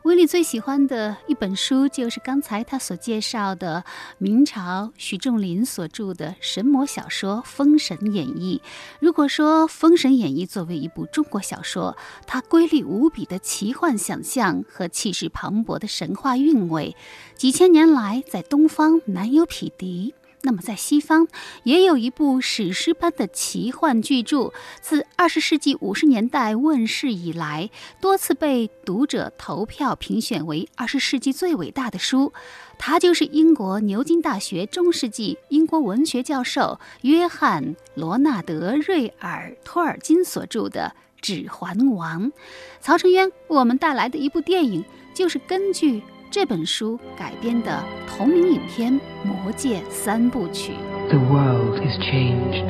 [0.03, 3.83] 威廉最喜欢的一本书就是刚才他所介绍的
[4.17, 8.61] 明朝徐仲林所著的神魔小说《封神演义》。
[9.01, 16.95] 如果说《封神演义》作为一部中国小说，它瑰丽无比的奇幻想象和气势磅礴的神话韵味，
[17.35, 20.13] 几千年来在东方难有匹敌。
[20.47, 21.27] 那么在西方
[21.63, 32.31] 也有一部史诗般的奇幻巨著，自二十世纪五十年代问世以来，多次被读者投票评选为二十世纪最伟大的书。
[32.77, 42.31] 它就是英国牛津大学中世纪英国文学教授约翰·罗纳德·瑞尔·托尔金所著的《指环王》。
[42.79, 50.73] 曹成渊我们带来的一部电影，就是根据这本书改编的同名影片《魔戒三部曲》。
[51.09, 52.65] The world is changed.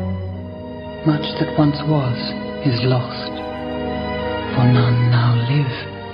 [1.06, 2.18] Much that once was
[2.64, 3.34] is lost.
[4.54, 5.74] For none now live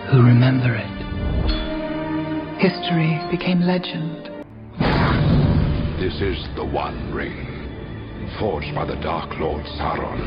[0.10, 0.94] who remember it.
[2.60, 4.30] History became legend.
[6.00, 7.36] This is the One Ring,
[8.40, 10.20] forged by the Dark Lord Sauron.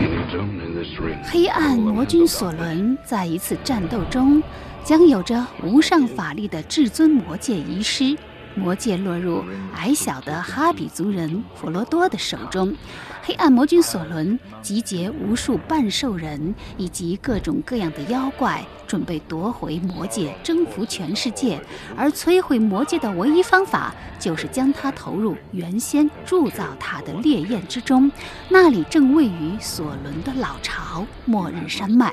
[0.00, 1.22] It is only this ring.
[1.24, 4.42] 黑暗魔君索伦在一次战斗中，
[4.84, 8.16] 将有着无上法力的至尊魔戒遗失，
[8.54, 12.74] 魔戒落入矮小的哈比族人弗罗多的手中。
[13.22, 21.60] 黑暗魔君索伦集结无数半兽人以及各种各样的妖怪，准备夺回魔戒，征服全世界。
[21.96, 28.10] 而摧毁魔戒的唯一方法，就是将它投入原先铸造它的烈焰之中，
[28.48, 32.12] 那里正位于索伦的老巢末日山脉。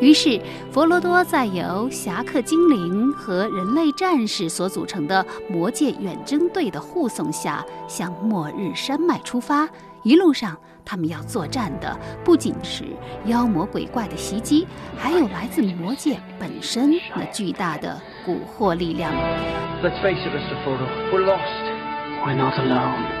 [0.00, 0.40] 于是，
[0.72, 9.68] 佛罗多在由侠客精灵和人类战士所组成的魔界远征队的护送下，向末日山脉出发。
[10.02, 12.84] 一路上，他们要作战的不仅是
[13.26, 19.12] 妖魔鬼怪的袭击，还有来自魔界本身那巨大的蛊惑力量。
[19.82, 20.56] Let's face it, Mr.
[20.64, 20.80] ford
[21.12, 21.64] We're lost.
[22.24, 23.20] We're not alone.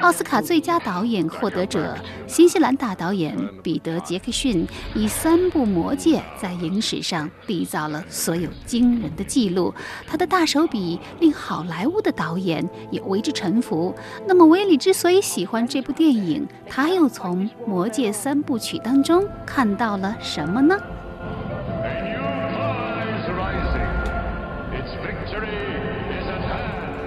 [0.00, 1.96] 奥斯卡最佳导演获得者
[2.26, 9.74] 新西兰大导演彼得·杰克逊以三部《魔戒》在影史上缔造了所有惊人的记录，
[10.06, 13.94] 他的大手笔令好莱坞的导演也为之臣服。
[14.26, 20.78] 那么，威利之所以喜欢这部电影，他又从《魔戒》三部曲当中看到了什么呢？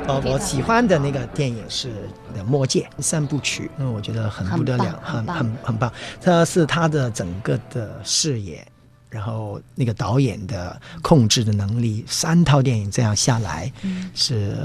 [0.08, 1.90] 呃，我喜欢的那个电影是
[2.36, 5.92] 《的魔戒》三部曲，因为我觉得很不得了，很很很棒。
[6.20, 8.66] 这是他的整个的视野，
[9.10, 14.58] 然后那个导演的控制的能力，三套电影这样下来，嗯是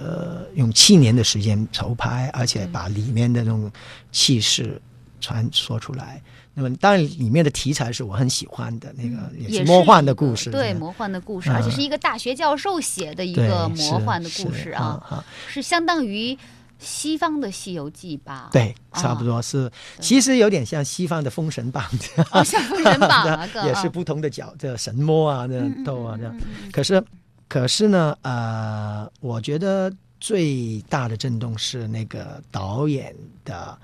[0.54, 3.70] 用七年的时间筹拍，而且把里面的那种
[4.10, 4.80] 气势
[5.20, 6.20] 传说出来。
[6.58, 16.36] 那么当然，里面的题材是我很喜欢的，那个也是魔幻的故事，对魔幻的故事，嗯而且是一个大学教授写的一个魔幻的故事啊，是相当于
[16.78, 18.48] 西方的《西游记》吧？
[18.52, 26.34] 对，差不多是，其实有点像西方的《封神榜》这样，封神榜 啊也是不同的角，这神魔啊，这斗啊这样。
[26.72, 27.04] 可是，
[27.48, 33.14] 可是呢，呃，我觉得最大的震动是那个导演
[33.44, 33.78] 的。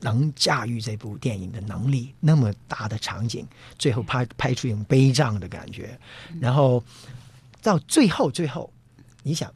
[0.00, 3.46] 能驾驭这部电影的能力，那么大的场景，
[3.78, 5.98] 最后拍拍出一种悲壮的感觉，
[6.40, 6.82] 然后
[7.60, 8.72] 到最后最后，
[9.22, 9.52] 你想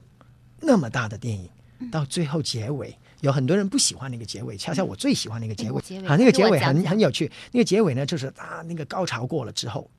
[0.61, 1.49] 那么大的电影，
[1.91, 5.81] 到最后结尾，有很多人不喜欢那个结尾，恰恰我最喜欢那个结尾。
[6.07, 7.31] 啊，那个结尾很很有趣。
[7.53, 9.91] 那个结尾呢，就是啊，那个高潮过了之后，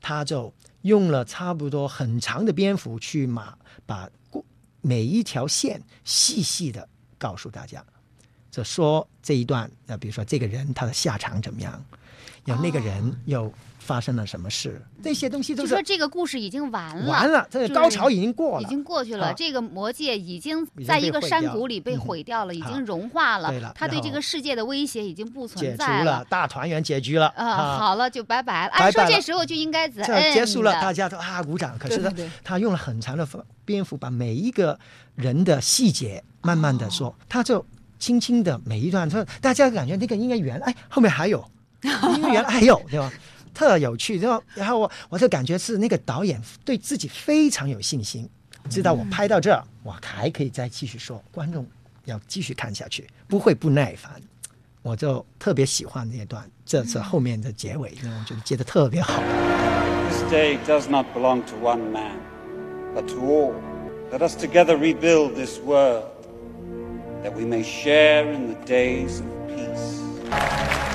[0.00, 4.44] 他就用了差不多很长的篇幅去马把过
[4.80, 7.84] 每一条线细细的告诉大家。
[8.52, 11.82] 就说这一段，呃，比如说这个人他的下场怎么样，
[12.44, 19.28] 有那个人又发生了什么事，这些东西都就是说这个故事已经完了，完了，这个高潮已经过了，已经过去了。
[19.28, 23.48] 啊这个魔界已经在一个山谷里被嗯毁掉了，已经融化了。
[23.48, 28.72] 对了他对这个世界的威胁已经不存在了，大团圆结局了啊，好了，就拜拜了。
[28.74, 31.78] 按说这时候就应该怎这结束了，大家都啊鼓掌。
[31.78, 33.26] 可是呢对对对，他用了很长的
[33.64, 34.78] 篇幅，把每一个
[35.14, 37.64] 人的细节慢慢的说，他就
[38.02, 41.48] 轻轻的每一段，说大家感觉那个应该原来，哎，后面还有，
[42.16, 43.12] 因为原来还有，对吧？
[43.54, 48.28] 特有趣，然后然后我我就感觉是那个导演对自己非常有信心，
[48.68, 51.64] 知道我拍到这儿，我还可以再继续说，观众
[52.06, 54.10] 要继续看下去，不会不耐烦。
[54.82, 59.22] 我就特别喜欢那一段，这次后面的结尾，因为我觉得接的特别好。
[60.10, 62.16] This day does not belong to one man,
[62.96, 63.54] but to all.
[64.10, 66.02] Let us together rebuild this world,
[67.22, 70.91] that we may share in the days of peace.「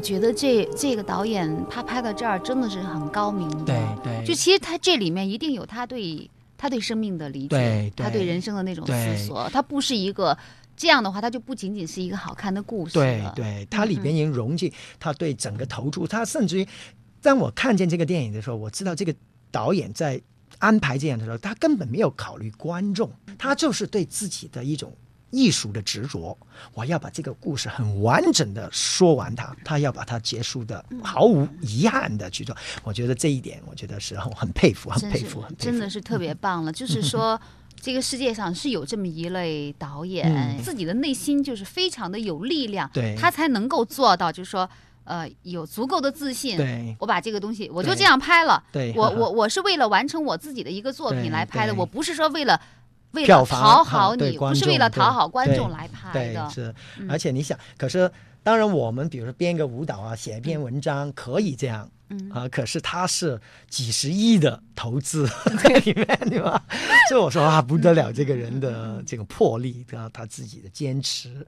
[0.00, 4.26] 我觉得这这个导演他拍到这儿真的是很高明的，对对。
[4.26, 10.36] 就其实他这里面一定有他对他对生命的理解，对对他对人生的那种思索，他不是一个
[10.74, 13.34] 这样的话，他就不仅仅是一个好看的故事了。
[13.36, 16.66] 对对，它里边已经融进他对整个投注，他甚至于
[17.20, 19.14] 当我看见这个电影的时候，我知道这个
[19.50, 20.18] 导演在
[20.60, 24.90] 安排这样的时候，他根本没有考虑观众，他就是对自己的一种。
[25.30, 26.36] 艺术的执着，
[26.74, 32.56] 我要把这个故事很完整的说完它，他要把它结束的毫无遗憾的去做。
[32.82, 35.64] 我觉得这一点，我觉得是很很佩服，很佩服，很佩服。
[35.64, 36.72] 真的是特别棒了。
[36.74, 37.40] 就是说，
[37.80, 44.68] 这个世界上是有这么一类导演，嗯自己的内心就是非常的有力量，对他才能够做到，就是说。
[45.04, 48.62] 呃，有足够的自信，对我把这个东西我就这样拍了。
[48.70, 52.60] 对我我我是为了完成我自己的一个作品来拍的，我不是说为了
[53.12, 56.46] 为了票房讨好对你，不是为了讨好观对众来拍的。
[56.46, 58.10] 对是嗯，而且你想，可是
[58.42, 61.90] 当然我们比如说编个舞蹈啊，写一篇文章可以这样。
[62.12, 65.28] 嗯啊，可是他是几十亿的投资
[65.62, 66.60] 在里面，对吧？
[67.08, 71.46] 所以我说啊，不得了，这个人的这个魄力，他他自己的坚持。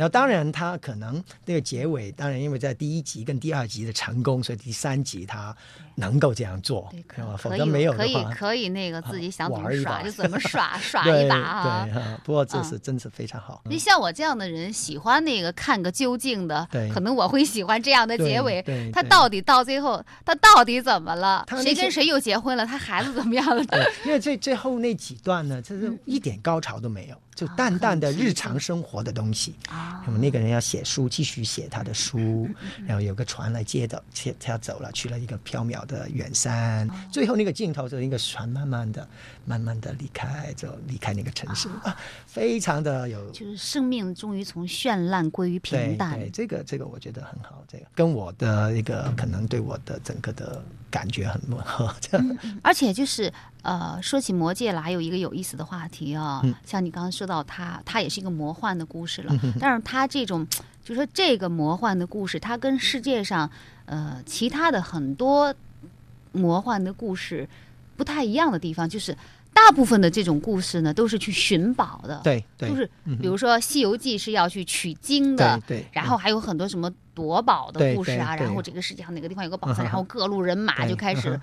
[0.00, 5.54] 然后当然他可能那个结尾，当然因为在第一集跟第二集的成功，所以第三集他
[5.96, 7.36] 能够这样做，对吧？
[7.36, 11.84] 否可则没有以可以，可以那个自己想怎么耍就怎么 耍， 耍一把啊。
[11.84, 13.60] 对哈不过这嗯是真是非常好。
[13.66, 18.64] 你像我这样的人，喜欢那个看个究竟的对，可能我会喜欢这样的结尾。
[18.94, 22.64] 他到底到最后，他到底怎么了谁跟谁又结婚了？
[22.64, 23.62] 他孩子怎么样了？
[23.68, 29.54] 对，因为最最后那几段呢，就是一点高潮都没有，就淡淡的日常生活的东西。
[29.70, 32.46] 啊，那么那个人要写书，继续写他的书，
[32.86, 36.86] 然后有个船来接的，接他走了，去了一个缥缈的远山。
[37.10, 39.08] 最后那个镜头就是一个船慢慢的、
[39.50, 46.16] 慢慢的离开，就离开那个城市啊，非常的有就是生命终于从绚烂归于平淡。
[46.16, 51.92] 对，这个这个我觉得很好，这个跟我的一个可能对我的整个的感觉很吻合。
[52.00, 53.32] 这样，而且就是
[53.62, 60.46] 呃，说起《魔戒》了，还有一个有意思的话题啊、嗯像你刚刚说到它，它也是一个魔幻的故事了嗯，但是它这种，
[60.84, 63.50] 就说这个魔幻的故事，它跟世界上
[63.86, 65.52] 呃其他的很多
[66.30, 67.48] 魔幻的故事
[67.96, 69.16] 不太一样的地方，就是。
[69.66, 72.90] 大部分的这种故事呢，都是去寻宝的，对对就是
[73.20, 81.38] 比如说《西游记》是要去取经的，对对然后还有很多什么夺宝的故事啊，然后这个世界上哪个地方有个宝藏，然后各路人马就开始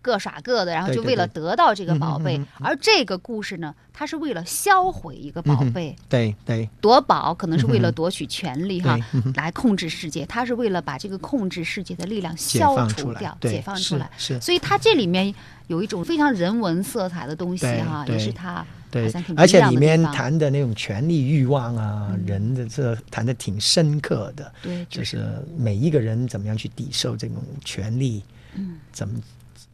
[0.00, 2.40] 各耍各的，然后就为了得到这个宝贝。
[2.60, 5.94] 而这个故事呢，它是为了销毁一个宝贝。
[6.08, 6.68] 对对。
[6.80, 8.98] 夺宝可能是为了夺取权力哈
[9.34, 10.24] 来控制世界。
[10.26, 14.10] 它是为了把这个控制世界的力量解消除掉、解放出来。
[14.16, 14.40] 是是。
[14.40, 15.34] 所以它这里面
[15.72, 24.52] 有一种非常人文色彩的东西对哈，对也是他好对而且里面谈的那种权力欲望啊，人的这谈的挺深刻的。
[24.62, 25.24] 对就就是
[25.56, 28.22] 每一个人怎么样去抵受这种权力，
[28.54, 29.18] 嗯，怎么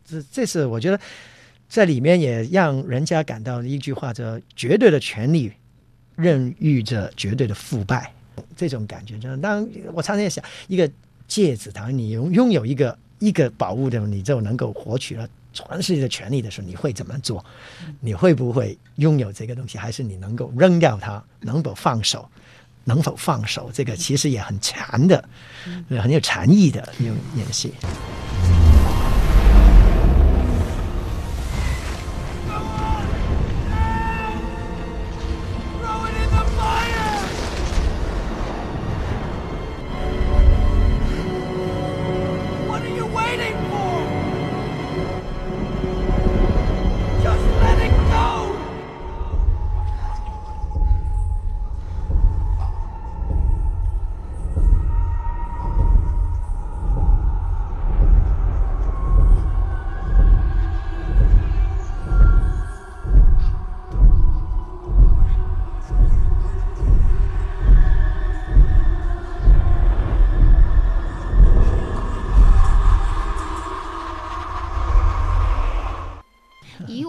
[0.07, 1.01] 这这是我觉得
[1.69, 5.53] 在里面也让人家感到一句话叫“绝对的权力
[6.19, 8.13] 孕育着绝对的腐败”，
[8.57, 9.19] 这种感觉。
[9.19, 10.89] 就是当我常常在想，一个
[11.27, 15.29] 戒指，当你拥拥有一个一个宝物的，你就能够获取了。
[15.67, 17.45] 全世界的权利的时候，你会怎么做？
[18.01, 22.29] 你会不会拥有这个东西，还是你能够扔掉它，能否放手？
[22.85, 23.71] 能否放手？
[23.73, 25.29] 这个其实也很禅的，
[25.89, 27.73] 很有禅意的那种演戏。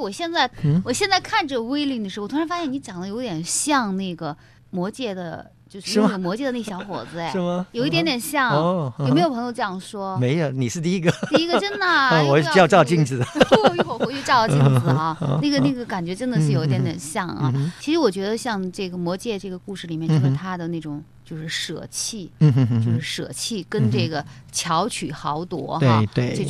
[0.10, 0.82] 我现在、嗯？
[0.84, 4.34] 我现在看着威灵的时候，我突然发现你长得有点像那个
[4.72, 7.64] 《魔界》的就是那个魔界的那小伙子，哎， 是吗？
[7.74, 8.50] 有一点点像。
[8.50, 10.18] 哦有没有朋友这样说？
[10.18, 11.12] 没有，你是第一个。
[11.30, 11.86] 第一个真的
[12.26, 13.20] 我要照照镜子。
[13.78, 17.52] 一会儿回去照照镜子啊，那个那个感觉真的是有一点点像啊。
[17.54, 26.46] 嗯其实我觉得像这个魔界这个故事里面，就是他的那种就是舍弃，就是舍弃跟这个巧取豪夺哈对，对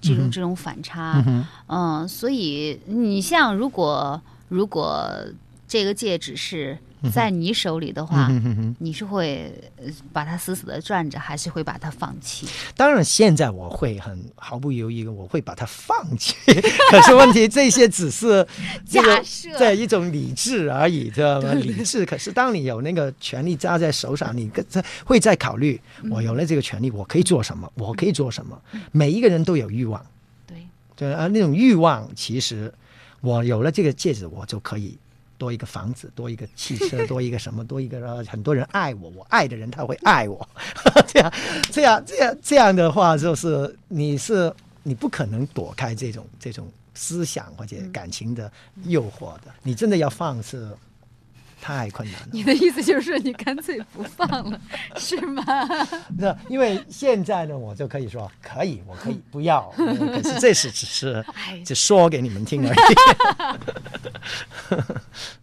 [0.00, 1.24] 这种这种这种反差
[1.66, 5.10] 嗯，所以你像如果如果
[5.66, 6.78] 这个戒指是
[7.12, 8.28] 在你手里的话
[8.78, 12.46] 你是会呃把它死死的攥着，还是会把它放弃？
[12.76, 16.34] 当然，现在我会很毫不犹豫的，我会把它放弃。
[16.90, 18.46] 可是问题，这些只是
[18.88, 21.52] 这个假设在一种理智而已，知道吗？
[21.54, 22.04] 理智。
[22.04, 24.64] 可是当你有那个权利揸在手上，你跟
[25.04, 27.70] 会再考虑，嗯我有了这个权利，我可以做什么？
[27.74, 28.60] 我可以做什么？
[28.90, 30.04] 每一个人都有欲望，
[30.46, 32.72] 对对啊，那种欲望其实
[33.20, 34.98] 我有了这个戒指，我就可以。
[35.38, 40.46] 多一个房子， 多一个汽车， 多一个什么，多一个呃很多人爱我，我爱的人他会爱我，
[41.08, 41.32] 这样
[41.72, 48.50] 这样这样这样的话，就是你是你不可能躲开这种这种思想或者感情的
[48.84, 50.68] 诱惑的，你真的要放是
[51.60, 52.28] 太困难了。
[52.32, 54.60] 你的意思就是你干脆不放了，
[54.96, 55.42] 是吗？
[56.16, 62.78] 那因为现在呢，我就可以说可以，我可以不要， 呃可是这是只是哎只说给你们听而已。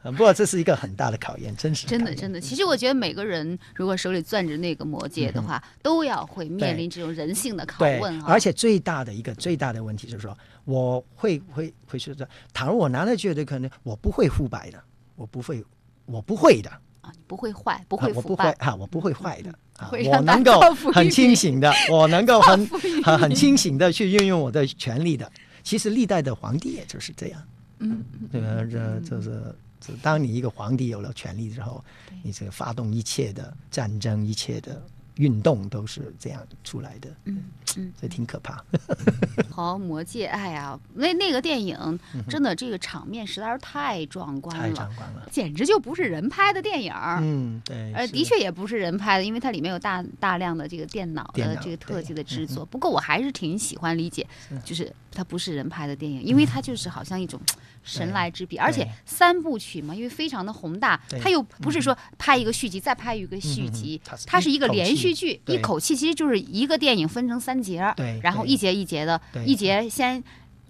[0.03, 2.39] 不过这是一个很大的考验，真是真的，真的。
[2.39, 8.25] 其实我觉得每个人如果手里攥着那个魔戒的话，都要会面临这种人性的拷问，啊。
[8.27, 14.81] 而且最大的一个最大的问题就是说，我会会会说的，倘若我拿了绝对可能我不会腐败的，
[15.15, 15.63] 我不会，
[16.05, 16.69] 我不会的。
[17.01, 18.45] 啊，你，不会坏，不啊会腐败。
[18.49, 19.49] 我不会，哈，我不会坏的。
[19.77, 20.59] 啊 我能够
[20.93, 22.65] 很清醒的，我能够很
[23.03, 25.29] 很很清醒的去运用我的权利的。
[25.63, 27.41] 其实历代的皇帝也就是这样，
[27.79, 31.83] 嗯，这个这这是，这当你一个皇帝有了权力之后，
[32.23, 34.81] 你这个发动一切的战争、一切的
[35.17, 37.43] 运动都是这样出来的，嗯
[37.77, 38.63] 嗯，这挺可怕。
[39.51, 41.99] 好，魔戒，哎呀，那那个电影
[42.29, 46.93] 真的这个场面实在是太壮观了，太壮观了，简直就不是人拍的电影。
[47.21, 52.65] 嗯，对，呃，的确也不是人拍的，因为它里面有大大量的这个电脑的这个特技的制嗯作。
[52.65, 54.25] 不过我还是挺喜欢理解，
[54.63, 57.39] 就是它不是人拍的电影，因为它就是好像一种
[57.85, 67.79] 神来之笔，而且三部曲嘛，因为非常的宏大，对它又不是说拍一个续集再拍一个续集它是，一个连续剧，一口气其实就是一个电影分成三节
[68.21, 70.21] 然后一节一节的，一节先。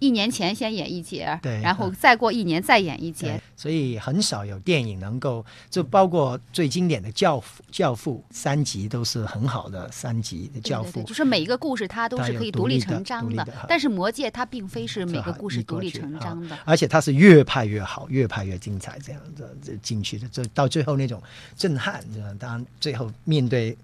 [0.05, 16.55] 一年前先演一节，对然后再过一年再演一节，，所以很少有电影能够，就包括最经典的《教父》，《教父》三集都是很好的三集的《教父对对对，》，就是每一个故事它都是可以独立成章的但是《魔戒》它并非是每个故事独立成章的。
[16.65, 21.19] 而且它是越拍越好，越拍越精彩，这样子这进去的，这到最后那种
[21.55, 22.03] 震撼，
[22.37, 23.75] 当然最后面对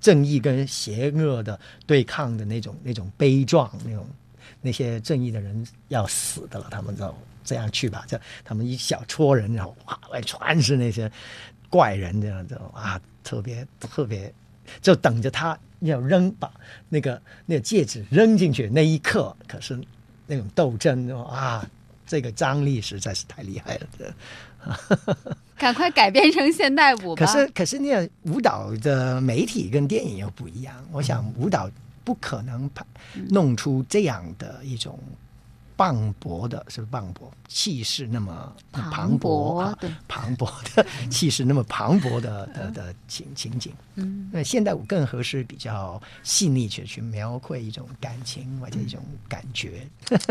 [0.00, 4.04] 正义跟邪恶的对抗的那种那种悲壮，那种
[4.60, 11.10] 那些正义的人要死的了，他们就这样去吧，这他们一小撮人，然后哇，全是那些
[11.70, 14.32] 怪人，这样子啊，特别特别，
[14.80, 16.52] 就等着他要扔把
[16.88, 19.78] 那个那个戒指扔进去那一刻，可是
[20.26, 21.68] 那种斗争啊，
[22.06, 24.14] 这个张力实在是太厉害了，这。
[25.56, 27.24] 赶快改编成现代舞吧！
[27.24, 30.74] 可是，可是那个舞蹈的媒体跟电影又不一样。
[30.90, 31.70] 我想，舞蹈
[32.04, 32.84] 不可能拍
[33.30, 34.98] 弄出这样的一种
[35.76, 39.76] 磅礴的，是不是磅礴气势那么磅礴啊，
[40.06, 43.72] 磅礴的气势那么磅礴的 的的情情景。
[43.96, 49.86] 嗯，那现代舞更合适，比较细腻去去描绘一种感情或者一种感觉。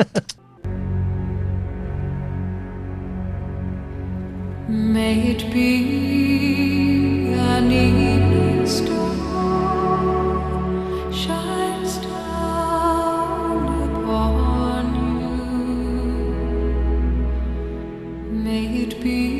[4.69, 9.11] May it be an evening star
[11.11, 11.60] shines
[18.99, 19.30] be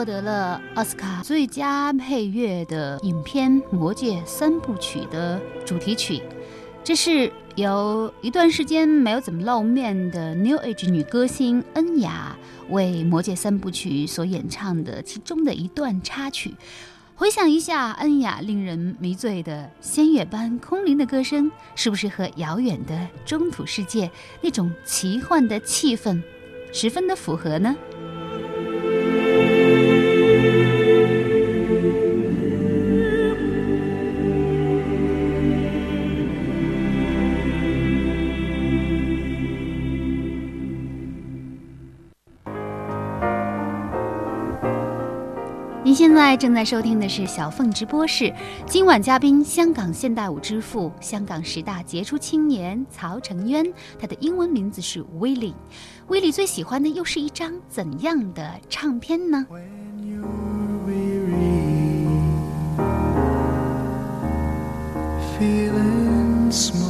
[0.00, 6.22] 获得了奥斯卡最佳配乐的影片《魔戒三部曲》的主题曲。
[6.82, 12.34] 这是由一段时间没有怎么露面的 New Age 女歌星恩雅
[12.70, 16.54] 为《魔戒三部曲》所演唱的其中的一段插曲。
[17.14, 26.22] 回想一下，恩雅令人迷醉的仙乐般空灵的歌声，是不是和遥远的中土世界那种奇幻的气氛
[26.72, 27.76] 十分的符合呢？
[46.20, 48.30] 在正在收听的是小凤直播室，
[48.66, 55.54] 今晚嘉宾香港现代舞之父、香港十大杰出青年曹承渊，他的英文名字是威利。
[56.08, 59.46] 威利最喜欢的又是一张怎样的唱片呢
[65.38, 66.89] ？feeling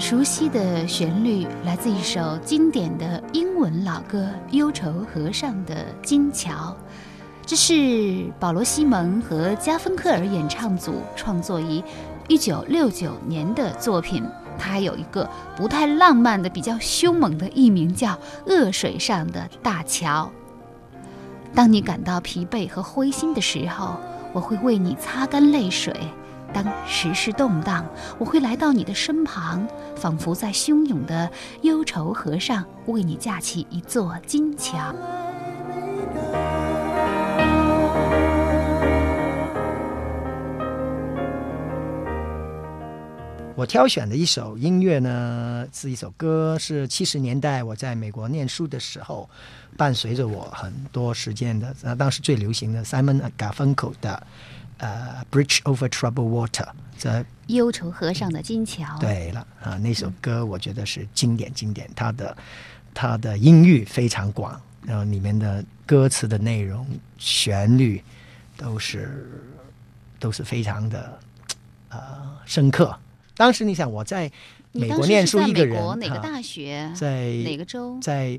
[0.00, 6.50] 熟悉的旋律，来自一首经典的英文老歌《忧愁河上的金桥》。
[7.44, 11.82] 这是保罗·西蒙和加芬克尔演唱组创作于
[12.28, 14.24] 1969年的作品。
[14.58, 18.08] 它有一个不太浪漫的、比较凶猛的艺名，叫
[18.46, 20.32] 《恶水上的大桥》。
[21.54, 23.96] 当你感到疲惫和灰心的时候，
[24.32, 25.92] 我会为你擦干泪水；
[26.52, 27.86] 当时事动荡，
[28.18, 31.30] 我会来到你的身旁，仿佛在汹涌的
[31.62, 34.94] 忧愁河上为你架起一座金桥。
[43.56, 49.28] 我挑选的一首音乐呢，是一首歌，是七十年代我在美国念书的时候，
[49.76, 54.26] 伴随着我很多时间的，那，当时最流行的 Simon Garfunkel 的
[54.80, 56.64] 呃《Bridge Over Troubled Water》
[56.98, 58.98] 这忧愁河上的金桥。
[58.98, 62.36] 对了啊，那首歌我觉得是经典经典，它的
[62.92, 66.86] 它的音域非常广，然后里面的歌词的内容、
[67.18, 68.02] 旋律
[68.56, 69.42] 都是
[70.18, 71.18] 都是非常的
[71.88, 71.98] 呃
[72.44, 72.98] 深刻。
[73.36, 74.30] 当时你想我在
[74.72, 76.92] 美国念书，一个人哪个大学？
[76.94, 77.98] 在哪个州？
[78.00, 78.38] 在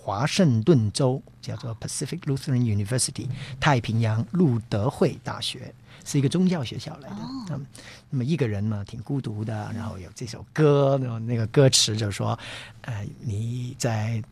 [0.00, 3.26] 华盛顿州，叫做 Pacific Lutheran University
[3.58, 5.74] 太平洋路德会大学，
[6.04, 7.16] 是一个宗教学校来的。
[7.50, 7.66] 嗯，
[8.10, 9.70] 那么一个人嘛，挺孤独的。
[9.74, 12.38] 然后有这首歌，那那个歌词就说
[12.82, 14.22] ：“呃，你在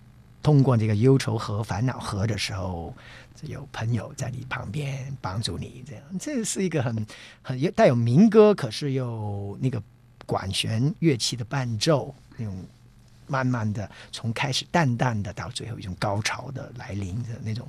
[0.43, 2.95] 通过这个忧愁和、烦恼河的时候，
[3.43, 7.07] 有朋友在你旁边帮助你。”这样，这是一个很
[7.43, 9.83] 很带有民歌，可是又那个。
[10.27, 12.65] 管弦乐器的伴奏，那种
[13.27, 17.67] 慢慢的从开始淡淡的到最后一种高潮的来临的那种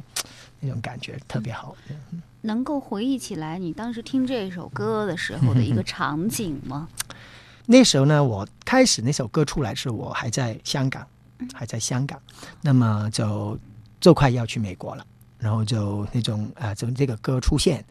[0.60, 1.76] 那种感觉特别好。
[1.90, 6.88] 嗯、能够回忆起来你当时听这首歌的时候的一个场景吗？
[7.68, 11.06] 那时候呢，我开始那首歌出来是我还在香港，
[11.54, 12.20] 还在香港，
[12.62, 13.58] 那么就
[14.00, 15.06] 就快要去美国了，
[15.38, 17.86] 然后就那种啊、呃，就这个歌出现，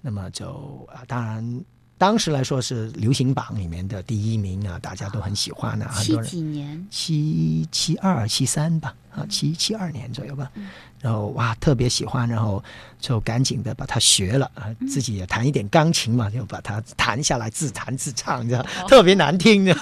[0.00, 1.64] 那么就啊、呃，当然。
[1.96, 5.88] 当时来说是流行榜里面的第一名啊，大家都很喜欢啊。
[5.88, 6.86] 很多人七几年？
[6.90, 10.50] 七七二七三吧，啊，七七二年左右吧。
[10.54, 10.68] 嗯、
[11.00, 12.62] 然后哇，特别喜欢，然后
[13.00, 19.74] 就赶紧的把它学了啊，自己也弹一点钢琴嘛，就把它弹下来，自弹自唱，这样、哦、特别难听的。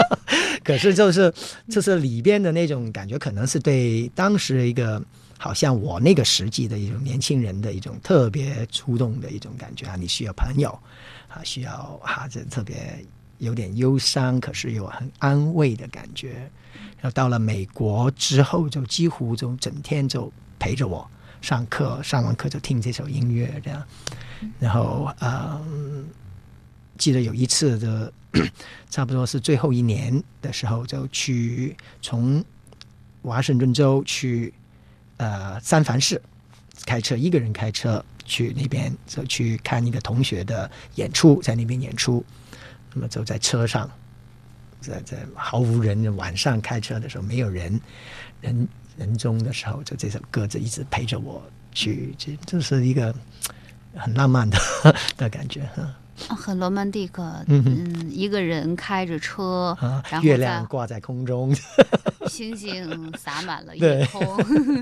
[0.62, 1.32] 可是就是
[1.68, 5.02] 就是里边的那种感觉，可能是对当时一个。
[5.36, 10.78] 好像我那个时期的一种年轻人的一种特别触动的一种感觉啊，你需要朋友
[11.34, 13.04] 啊，需要哈这特别
[13.38, 16.50] 有点忧伤，可是又很安慰的感觉。
[17.00, 21.08] 然后到了美国之后，就几乎就整天就陪着我
[21.40, 23.82] 上课，上完课就听这首音乐这样。
[24.58, 26.06] 然后嗯，
[26.96, 28.12] 记得有一次的，
[28.88, 32.44] 差不多是最后一年的时候，就去从
[33.22, 34.54] 华盛顿州去。
[35.16, 36.20] 呃，三藩市
[36.84, 42.24] 开车一个人开车去那边，就去看一个同学的演出，在那边演出。
[42.92, 43.90] 那么就在车上，
[44.80, 47.80] 在在毫无人，晚上开车的时候没有人，
[48.40, 53.14] 人人中的时候，就这首歌就一直陪着我去，这这是一个
[53.96, 54.58] 很浪漫的
[55.16, 55.94] 的感觉哈。
[56.28, 61.54] 很罗曼蒂克，嗯，一个人开着车，啊、月亮挂在空中，
[62.28, 64.22] 星星 洒满了夜空，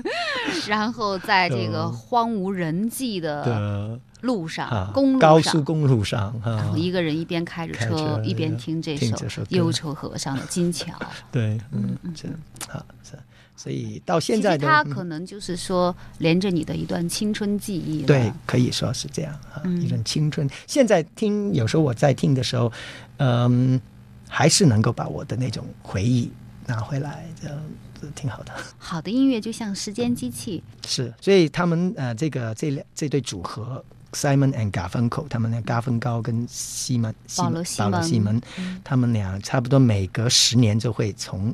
[0.67, 1.93] 然后在这个嗯。
[1.93, 10.93] 荒无人迹的的路上啊，公路高速公路上啊然后，一个人一边开着车着一边听这首忧愁河上的金桥。
[11.31, 12.27] 对，嗯，这
[12.69, 13.17] 好是，
[13.55, 18.07] 所以到现在的嗯实它可能就是说连着你的一段青春记忆了。
[18.07, 20.49] 对，可以说是这样啊，嗯一段青春。
[20.67, 22.71] 现在听，有时候我在听的时候，
[23.17, 23.79] 嗯，
[24.27, 26.31] 还是能够把我的那种回忆
[26.65, 27.57] 拿回来，这样
[27.99, 28.51] 子挺好的。
[28.77, 33.83] 好的音乐就像时间机器， 是，所以他们呃，这个这两这对组合。
[34.15, 37.63] Simon and Garfunkel，他们的加芬高跟西门西保罗
[38.03, 41.51] 西门，嗯他们俩差不多每隔十年就会从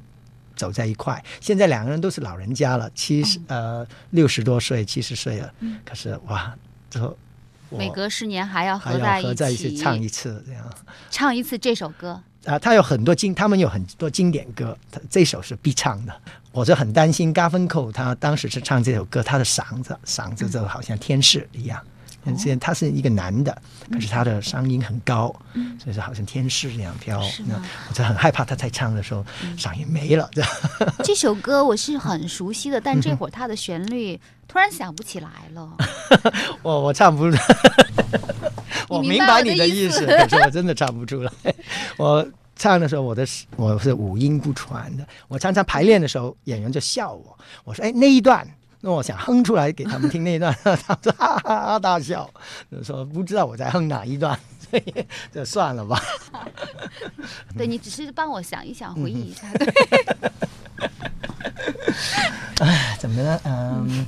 [0.59, 1.23] 走在一块。
[1.39, 6.53] 现在两个人都是老人家了，七十、呃六十多岁、七十岁了，嗯可是哇，
[6.89, 7.17] 之后
[7.69, 10.61] 每隔十年还要还要合在合在一起起唱一次这样。
[11.09, 12.21] 唱一次这首歌。
[12.45, 16.13] 啊，他有很多经，他们有很多经典歌，他这首是必唱的。
[16.51, 21.79] 我就很担心 n c o 他当时是唱这首歌，他的嗓子嗓子就好像天使一样。
[21.79, 21.85] 哦
[22.25, 23.61] 现在他是一个男的，
[23.91, 25.33] 可是他的嗓音很高，
[25.81, 27.19] 所以说好像天使一样飘。
[27.19, 29.25] 我就很害怕他在唱的时候
[29.57, 30.29] 嗓音没了。
[30.33, 30.43] 这
[31.03, 35.77] 这首歌我是很熟悉的，但这会儿它的旋律突然想不起来了。
[36.61, 37.37] 我我唱不出，
[38.89, 41.31] 我明明白你的意，思可是我真的唱不出来。
[41.97, 44.67] 我唱的时候，我的我是五音不全
[44.97, 45.07] 的。
[45.27, 47.37] 我常常排练的时候，演员就笑我。
[47.63, 48.45] 我说：“哎，那一段。”
[48.81, 52.29] 那我想哼出来给他们听那一段， 他们说哈哈哈大笑，
[52.71, 56.01] 就说不知道我在哼哪一段， 所以就算了吧。
[57.57, 59.47] 对你只是帮我想一想，回忆一下。
[62.61, 63.41] 哎，怎么了？
[63.45, 64.05] 嗯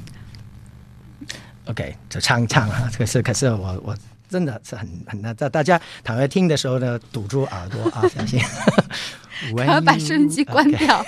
[1.65, 2.89] ，OK，就唱一唱啊。
[2.97, 3.97] 可是可是我我
[4.31, 8.39] 真的是很很难，大大家躺在听的时候呢，堵住耳朵啊，小心。
[9.57, 11.03] 赶快把收音机关掉。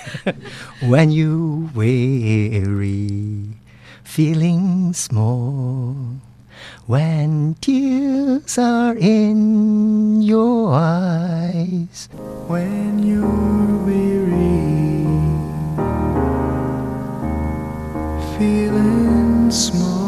[0.82, 3.54] When you weary,
[4.04, 5.96] feeling small,
[6.88, 12.08] when tears are in your eyes,
[12.50, 13.24] when you're
[13.86, 14.66] weary,
[18.38, 20.03] feeling small,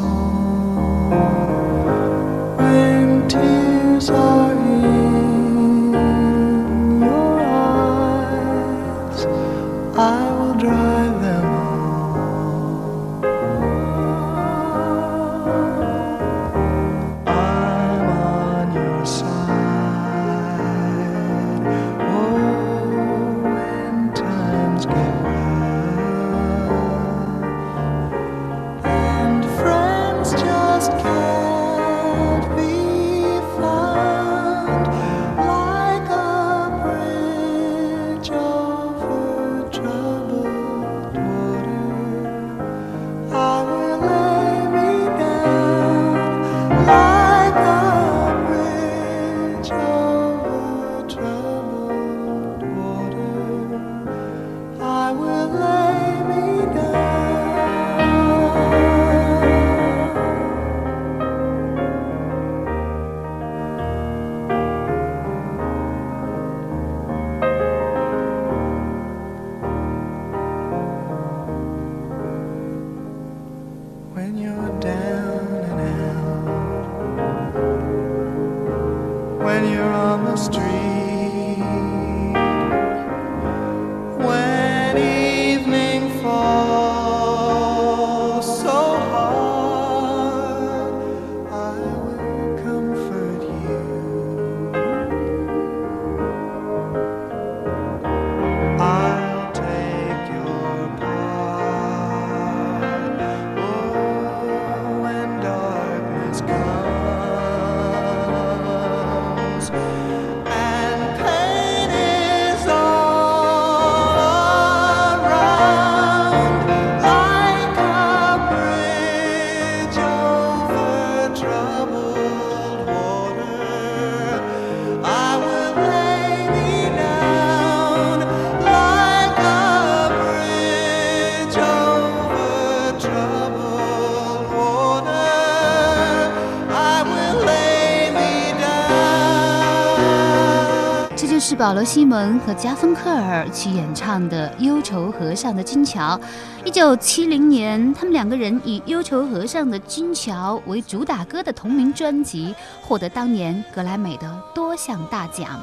[141.65, 146.15] 保罗·西蒙和加芬克尔去演唱的《忧愁河上的金桥》。
[146.63, 152.53] 一九七零年，他们两个人以《忧愁河上的金桥》为主打歌的同名专辑，
[152.83, 155.59] 获得当年格莱美的多项大奖。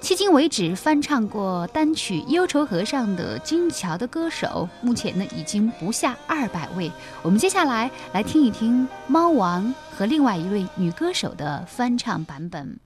[0.00, 6.90] 迄今为止翻唱过单曲《忧愁河上的金桥》的歌手，目前呢已经不下二百位。
[7.20, 12.78] 我们接下来来听一听猫王和另外一位女歌手的翻唱版本。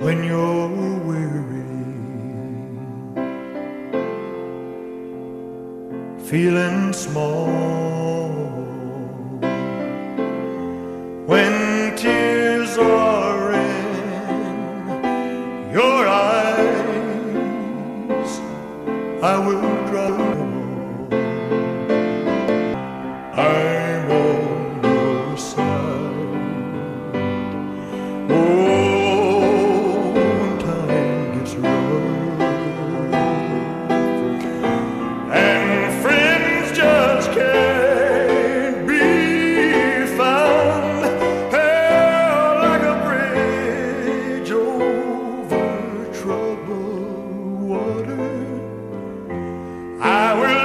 [0.00, 0.68] when you're
[1.04, 1.69] weary,
[6.30, 7.48] feeling small,
[11.26, 13.88] when tears are in
[15.72, 16.70] your eyes,
[19.20, 19.60] I will
[19.90, 20.29] dry
[50.10, 50.59] I will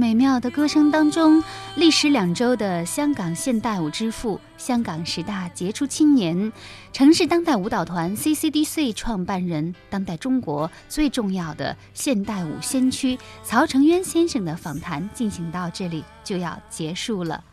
[0.00, 1.44] 美妙的歌声当中，
[1.76, 6.50] 历时两周的香港现代舞之父、香港十大杰出青年、
[6.90, 17.44] 城市当代舞蹈团 CCDC 创办人、当代中国最重要的现代舞先驱曹承渊先生的访谈进行到这里就要结束了。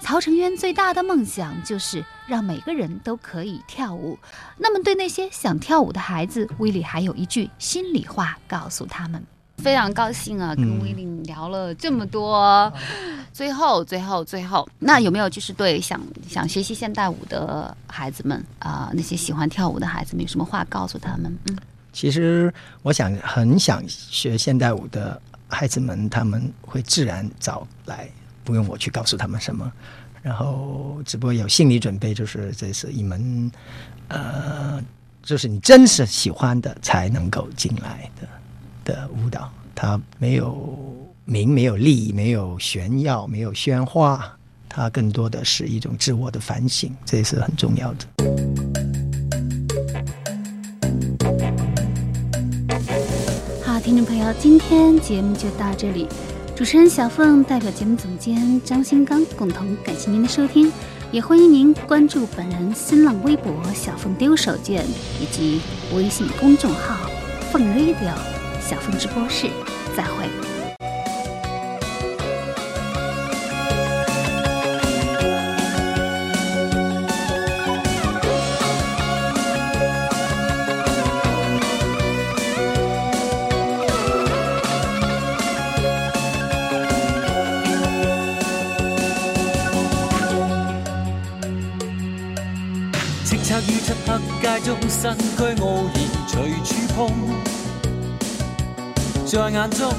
[0.00, 4.18] 曹承渊最大的梦想就是让每个人都可以跳舞。
[4.56, 9.22] 那么，对那些想跳舞的孩子，威利还有一句心里话告诉他们。
[9.60, 12.72] 非常高兴啊，跟威利聊了这么多。
[13.32, 21.38] 最后，最后，最后，那有没有就是对想想学习现代舞的孩子们啊、那些喜欢跳舞的孩子们，有什么话告诉他们？
[21.48, 21.56] 嗯，
[21.92, 22.52] 其实
[22.82, 28.10] 我想很想学现代舞的孩子们，他们会自然找来，
[28.44, 29.70] 不用我去告诉他们什么。
[30.22, 33.50] 然后，只不过有心理准备，就是这是一门，
[34.08, 34.82] 呃，
[35.22, 38.28] 就是你真实喜欢的才能够进来的
[38.90, 39.48] 的舞蹈。
[39.72, 40.76] 它没有
[41.24, 44.36] 名，没有利，没有炫耀，没有喧哗，
[44.68, 48.04] 它更多的是一种自我的反省，这也是很重要的。
[53.64, 56.08] 好，听众朋友，今天节目就到这里。
[56.56, 60.70] 主持人小凤代表节目总监张新刚共同感谢您的收听，
[61.10, 64.82] 也欢迎您关注本人新浪微博“小凤丢手绢”
[65.22, 65.60] 以及
[65.94, 67.08] 微信公众号
[67.50, 69.48] “凤 radio” 小凤直播室。
[69.96, 70.59] 再会。
[99.60, 99.92] 眼中，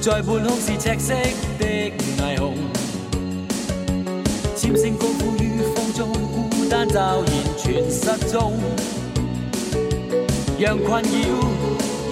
[0.00, 1.12] 在半空是赤色
[1.58, 1.66] 的
[2.18, 2.54] 霓虹，
[4.54, 7.26] 纖聲高呼于风中，孤单骤然
[7.58, 8.52] 全失踪，
[10.60, 11.10] 让困扰，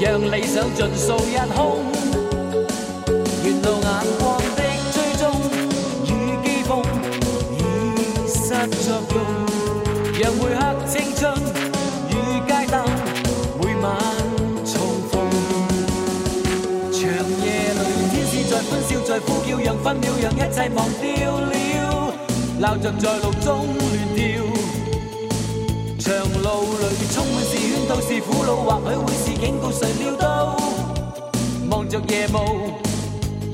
[0.01, 1.79] 让理想盡數一空，
[19.85, 21.53] 分秒，让一切忘掉了。
[22.59, 24.41] 鬧着在路中亂跳，
[25.99, 26.09] 長
[26.43, 30.57] 路裏充滿是圈套，是苦惱，或許會是警告，誰料到？
[31.69, 32.35] 望着夜霧，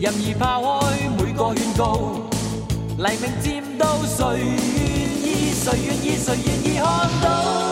[0.00, 0.70] 任意拋開
[1.18, 1.98] 每個勸告，
[2.98, 5.52] 黎明渐到，誰願意？
[5.64, 6.16] 誰願意？
[6.16, 6.84] 誰願意看
[7.20, 7.69] 到？